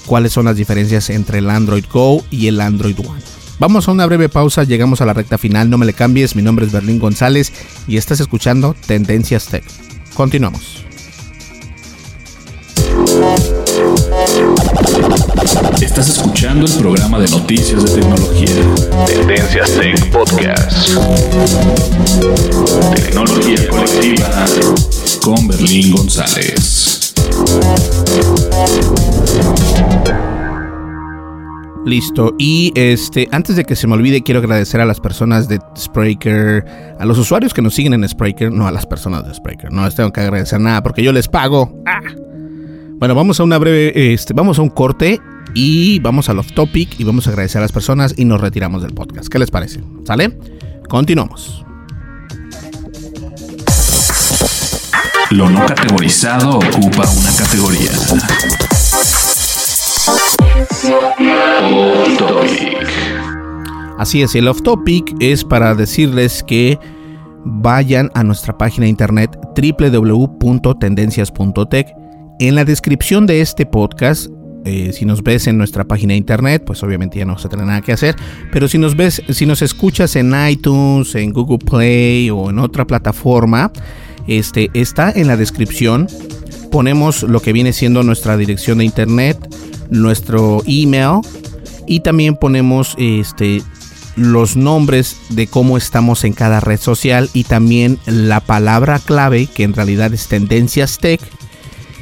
cuáles 0.06 0.32
son 0.32 0.46
las 0.46 0.56
diferencias 0.56 1.10
entre 1.10 1.40
el 1.40 1.50
Android 1.50 1.84
Go 1.92 2.24
y 2.32 2.48
el 2.48 2.62
Android 2.62 2.98
One. 3.00 3.22
Vamos 3.60 3.90
a 3.90 3.92
una 3.92 4.06
breve 4.06 4.30
pausa, 4.30 4.64
llegamos 4.64 5.02
a 5.02 5.06
la 5.06 5.12
recta 5.12 5.38
final, 5.38 5.70
no 5.70 5.78
me 5.78 5.86
le 5.86 5.92
cambies, 5.92 6.34
mi 6.38 6.42
nombre 6.42 6.66
es 6.66 6.72
Berlín 6.72 6.98
González 6.98 7.52
y 7.90 7.98
estás 7.98 8.22
escuchando 8.22 8.78
Tendencias 8.88 9.48
Tech. 9.48 9.66
Continuamos. 10.14 10.86
Estás 15.92 16.08
escuchando 16.08 16.66
el 16.66 16.78
programa 16.78 17.20
de 17.20 17.30
noticias 17.32 17.84
de 17.84 18.00
tecnología. 18.00 18.48
Tendencias 19.08 19.74
Tech 19.74 20.10
Podcast. 20.10 20.88
Tecnología 22.96 23.68
colectiva 23.68 24.46
con 25.22 25.50
Berlín 25.50 25.92
González. 25.92 27.14
Listo. 31.86 32.36
Y 32.38 32.72
este, 32.76 33.28
antes 33.34 33.58
de 33.58 33.66
que 33.66 33.76
se 33.76 33.86
me 33.86 33.96
olvide, 33.96 34.24
quiero 34.24 34.40
agradecer 34.40 34.80
a 34.80 34.86
las 34.86 35.02
personas 35.02 35.50
de 35.50 35.60
Spreaker, 35.78 36.96
a 37.00 37.06
los 37.06 37.18
usuarios 37.18 37.54
que 37.54 37.62
nos 37.62 37.76
siguen 37.76 37.94
en 37.96 38.08
Spreaker, 38.08 38.50
no 38.50 38.66
a 38.66 38.72
las 38.72 38.86
personas 38.86 39.28
de 39.28 39.34
Spreaker. 39.34 39.74
No 39.74 39.84
les 39.84 39.94
tengo 39.94 40.14
que 40.14 40.22
agradecer 40.22 40.62
nada 40.62 40.82
porque 40.82 41.04
yo 41.04 41.12
les 41.12 41.28
pago. 41.28 41.84
Ah. 41.86 42.00
Bueno, 42.98 43.14
vamos 43.14 43.42
a 43.42 43.44
una 43.44 43.58
breve, 43.58 44.14
este, 44.14 44.34
vamos 44.34 44.58
a 44.58 44.62
un 44.62 44.70
corte 44.70 45.20
y 45.54 46.00
vamos 46.00 46.30
al 46.30 46.40
off 46.40 46.54
topic 46.54 47.00
y 47.00 47.04
vamos 47.04 47.28
a 47.28 47.32
agradecer 47.32 47.60
a 47.60 47.62
las 47.62 47.72
personas 47.72 48.14
y 48.18 48.26
nos 48.26 48.42
retiramos 48.42 48.82
del 48.82 48.94
podcast. 48.94 49.28
¿Qué 49.28 49.38
les 49.40 49.52
parece? 49.52 49.84
¿Sale? 50.06 50.38
Continuamos. 50.88 51.64
Lo 55.32 55.50
no 55.50 55.66
categorizado 55.66 56.58
ocupa 56.58 57.10
una 57.10 57.32
categoría. 57.38 57.92
Off 61.74 62.18
topic. 62.18 62.78
Así 63.98 64.22
es, 64.22 64.36
el 64.36 64.48
off 64.48 64.62
topic 64.62 65.16
es 65.20 65.44
para 65.46 65.76
decirles 65.76 66.44
que 66.46 66.78
vayan 67.46 68.12
a 68.14 68.24
nuestra 68.24 68.58
página 68.58 68.84
de 68.86 68.90
internet 68.90 69.38
www.tendencias.tech. 69.56 71.96
En 72.40 72.56
la 72.56 72.66
descripción 72.66 73.28
de 73.28 73.42
este 73.42 73.66
podcast, 73.66 74.30
eh, 74.64 74.92
si 74.94 75.06
nos 75.06 75.24
ves 75.24 75.48
en 75.48 75.58
nuestra 75.58 75.86
página 75.86 76.14
de 76.14 76.18
internet, 76.18 76.64
pues 76.66 76.84
obviamente 76.84 77.18
ya 77.18 77.26
no 77.26 77.38
se 77.38 77.50
tiene 77.50 77.66
nada 77.66 77.82
que 77.82 77.94
hacer. 77.94 78.16
Pero 78.52 78.68
si 78.68 78.78
nos 78.78 78.96
ves, 78.96 79.22
si 79.30 79.46
nos 79.46 79.62
escuchas 79.62 80.16
en 80.16 80.34
iTunes, 80.50 81.16
en 81.16 81.34
Google 81.34 81.60
Play 81.60 82.30
o 82.30 82.50
en 82.50 82.60
otra 82.60 82.86
plataforma, 82.86 83.72
este 84.28 84.70
está 84.74 85.12
en 85.12 85.28
la 85.28 85.38
descripción. 85.38 86.08
Ponemos 86.72 87.24
lo 87.24 87.42
que 87.42 87.54
viene 87.54 87.74
siendo 87.74 88.04
nuestra 88.04 88.38
dirección 88.38 88.78
de 88.78 88.86
internet, 88.86 89.38
nuestro 89.90 90.62
email 90.66 91.22
y 91.88 92.02
también 92.02 92.36
ponemos 92.36 92.96
este 92.98 93.62
los 94.16 94.58
nombres 94.58 95.18
de 95.30 95.48
cómo 95.48 95.78
estamos 95.78 96.24
en 96.24 96.34
cada 96.34 96.60
red 96.60 96.80
social 96.80 97.30
y 97.34 97.46
también 97.46 97.98
la 98.06 98.42
palabra 98.42 99.00
clave 99.00 99.48
que 99.48 99.64
en 99.64 99.74
realidad 99.74 100.14
es 100.14 100.28
tendencias 100.28 100.98
tech 100.98 101.22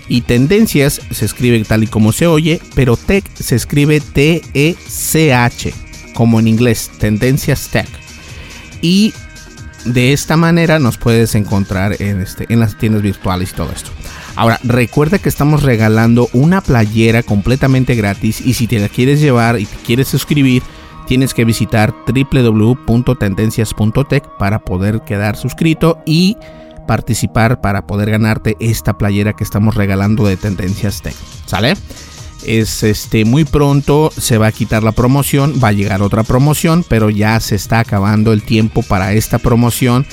y 0.10 0.22
tendencias 0.22 1.00
se 1.12 1.26
escribe 1.26 1.64
tal 1.64 1.84
y 1.84 1.88
como 1.88 2.12
se 2.12 2.28
oye, 2.28 2.60
pero 2.76 2.98
tech 2.98 3.24
se 3.36 3.56
escribe 3.56 4.02
T-E-C-H, 4.02 5.74
como 6.14 6.40
en 6.40 6.48
inglés, 6.48 6.92
tendencias 6.98 7.70
tech. 7.70 7.88
Y 8.82 9.14
de 9.86 10.12
esta 10.12 10.36
manera 10.36 10.80
nos 10.80 10.98
puedes 10.98 11.36
encontrar 11.36 12.02
en, 12.02 12.20
este, 12.22 12.48
en 12.50 12.60
las 12.60 12.76
tiendas 12.78 13.04
virtuales 13.04 13.52
y 13.52 13.56
todo 13.56 13.72
esto. 13.72 13.92
Ahora, 14.36 14.60
recuerda 14.64 15.20
que 15.20 15.30
estamos 15.30 15.64
regalando 15.64 16.28
una 16.34 16.60
playera 16.62 17.24
completamente 17.24 17.96
gratis 17.96 18.42
y 18.42 18.56
si 18.56 18.68
te 18.68 18.80
la 18.80 18.90
quieres 18.90 19.22
llevar 19.22 19.60
y 19.60 19.66
te 19.66 19.78
quieres 19.86 20.08
suscribir, 20.08 20.64
tienes 21.08 21.34
que 21.34 21.46
visitar 21.46 21.96
www.tendencias.tech 22.08 24.24
para 24.38 24.60
poder 24.60 25.02
quedar 25.02 25.36
suscrito 25.36 25.98
y 26.06 26.38
participar 26.90 27.62
para 27.62 27.86
poder 27.86 28.10
ganarte 28.10 28.58
esta 28.60 28.98
playera 28.98 29.34
que 29.34 29.44
estamos 29.44 29.76
regalando 29.76 30.26
de 30.26 30.38
Tendencias 30.38 31.04
Tech. 31.04 31.14
¿Sale? 31.46 31.76
Es 32.44 32.82
este 32.82 33.26
muy 33.26 33.46
pronto 33.46 34.12
se 34.18 34.40
va 34.40 34.48
a 34.48 34.52
quitar 34.52 34.82
la 34.82 34.92
promoción, 34.92 35.62
va 35.64 35.68
a 35.68 35.72
llegar 35.72 36.02
otra 36.02 36.24
promoción, 36.24 36.84
pero 36.90 37.12
ya 37.12 37.40
se 37.42 37.54
está 37.54 37.78
acabando 37.78 38.34
el 38.34 38.42
tiempo 38.42 38.82
para 38.82 39.14
esta 39.14 39.38
promoción 39.38 40.08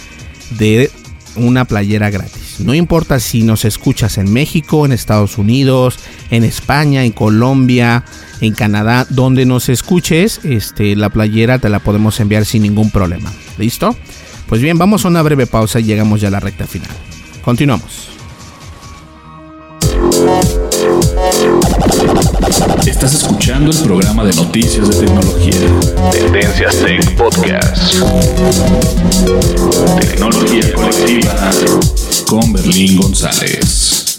de 0.58 0.90
una 1.36 1.64
playera 1.64 2.10
gratis. 2.10 2.60
No 2.60 2.74
importa 2.74 3.20
si 3.20 3.42
nos 3.42 3.64
escuchas 3.64 4.18
en 4.18 4.30
México, 4.30 4.84
en 4.84 4.92
Estados 4.92 5.38
Unidos, 5.38 5.98
en 6.30 6.44
España, 6.44 7.04
en 7.04 7.12
Colombia, 7.12 8.04
en 8.42 8.52
Canadá, 8.52 9.06
donde 9.08 9.46
nos 9.46 9.70
escuches, 9.70 10.40
este, 10.44 10.94
la 10.94 11.08
playera 11.08 11.58
te 11.58 11.70
la 11.70 11.78
podemos 11.78 12.20
enviar 12.20 12.44
sin 12.44 12.64
ningún 12.64 12.90
problema. 12.90 13.32
¿Listo? 13.56 13.96
Pues 14.48 14.61
bien, 14.61 14.78
vamos 14.78 15.04
a 15.04 15.09
una 15.09 15.22
breve 15.22 15.46
pausa 15.46 15.80
y 15.80 15.85
llegamos 15.85 16.20
ya 16.20 16.28
a 16.28 16.30
la 16.30 16.40
recta 16.40 16.66
final. 16.66 16.90
Continuamos. 17.44 18.11
Estás 22.87 23.14
escuchando 23.14 23.72
el 23.72 23.78
programa 23.78 24.24
de 24.24 24.32
noticias 24.35 24.88
de 24.88 25.06
tecnología. 25.06 25.61
Tendencias 26.12 26.76
Tech 26.76 27.16
Podcast. 27.16 27.94
Tecnología 30.00 30.72
colectiva 30.74 31.50
con 32.26 32.52
Berlín 32.52 32.96
González. 32.96 34.18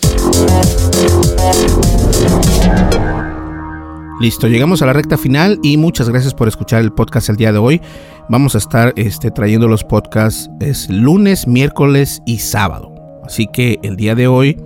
Listo, 4.19 4.47
llegamos 4.47 4.81
a 4.81 4.87
la 4.87 4.93
recta 4.93 5.15
final 5.15 5.59
y 5.61 5.77
muchas 5.77 6.09
gracias 6.09 6.33
por 6.33 6.47
escuchar 6.47 6.81
el 6.81 6.91
podcast 6.91 7.29
el 7.29 7.35
día 7.35 7.51
de 7.51 7.59
hoy. 7.59 7.81
Vamos 8.29 8.55
a 8.55 8.57
estar 8.57 8.91
este, 8.95 9.29
trayendo 9.29 9.67
los 9.67 9.83
podcasts 9.83 10.49
es 10.59 10.89
lunes, 10.89 11.45
miércoles 11.45 12.23
y 12.25 12.39
sábado. 12.39 12.95
Así 13.23 13.45
que 13.45 13.77
el 13.83 13.95
día 13.95 14.15
de 14.15 14.25
hoy, 14.25 14.57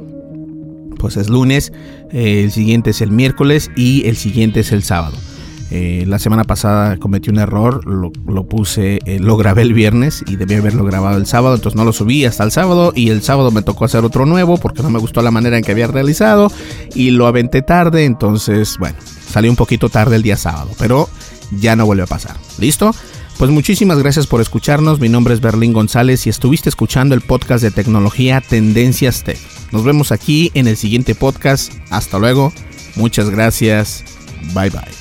pues 1.00 1.18
es 1.18 1.30
lunes, 1.30 1.74
eh, 2.12 2.44
el 2.46 2.52
siguiente 2.52 2.92
es 2.92 3.02
el 3.02 3.12
miércoles 3.12 3.70
y 3.76 4.08
el 4.08 4.16
siguiente 4.16 4.62
es 4.62 4.72
el 4.72 4.84
sábado. 4.84 5.18
Eh, 5.72 6.04
la 6.06 6.20
semana 6.20 6.44
pasada 6.44 6.98
cometí 6.98 7.30
un 7.30 7.40
error, 7.40 7.86
lo, 7.88 8.12
puse, 8.46 9.00
eh, 9.06 9.20
lo 9.20 9.38
grabé 9.38 9.62
el 9.62 9.74
viernes 9.74 10.22
y 10.28 10.36
debía 10.36 10.58
haberlo 10.58 10.84
grabado 10.84 11.18
el 11.18 11.26
sábado, 11.26 11.56
entonces 11.56 11.78
no 11.78 11.86
lo 11.86 11.94
subí 11.94 12.26
hasta 12.26 12.44
el 12.44 12.52
sábado 12.52 12.92
y 12.94 13.10
el 13.10 13.22
sábado 13.22 13.52
me 13.52 13.62
tocó 13.62 13.86
hacer 13.86 14.04
otro 14.04 14.26
nuevo 14.26 14.58
porque 14.58 14.84
no 14.84 14.90
me 14.90 15.00
gustó 15.00 15.22
la 15.22 15.32
manera 15.32 15.58
en 15.58 15.64
que 15.64 15.72
había 15.72 15.88
realizado 15.88 16.52
y 16.94 17.12
lo 17.12 17.26
aventé 17.26 17.62
tarde, 17.62 18.04
entonces 18.04 18.76
bueno, 18.80 18.98
salió 19.30 19.50
un 19.50 19.56
poquito 19.56 19.88
tarde 19.88 20.18
el 20.18 20.24
día 20.24 20.36
sábado, 20.36 20.72
pero 20.78 21.08
ya 21.52 21.78
no 21.78 21.86
vuelve 21.86 22.04
a 22.04 22.08
pasar. 22.08 22.36
¿Listo? 22.60 22.94
Pues 23.38 23.50
muchísimas 23.50 23.98
gracias 23.98 24.28
por 24.28 24.42
escucharnos. 24.42 25.00
Mi 25.00 25.10
nombre 25.10 25.34
es 25.34 25.42
Berlín 25.42 25.74
González 25.74 26.28
y 26.28 26.30
estuviste 26.30 26.70
escuchando 26.70 27.16
el 27.16 27.22
podcast 27.22 27.64
de 27.64 27.72
tecnología 27.72 28.40
Tendencias 28.40 29.24
Tech. 29.24 29.40
Nos 29.72 29.84
vemos 29.84 30.12
aquí 30.12 30.52
en 30.54 30.68
el 30.68 30.78
siguiente 30.78 31.16
podcast. 31.16 31.74
Hasta 31.90 32.20
luego. 32.20 32.54
Muchas 32.96 33.30
gracias. 33.30 34.04
Bye 34.54 34.70
bye. 34.70 35.01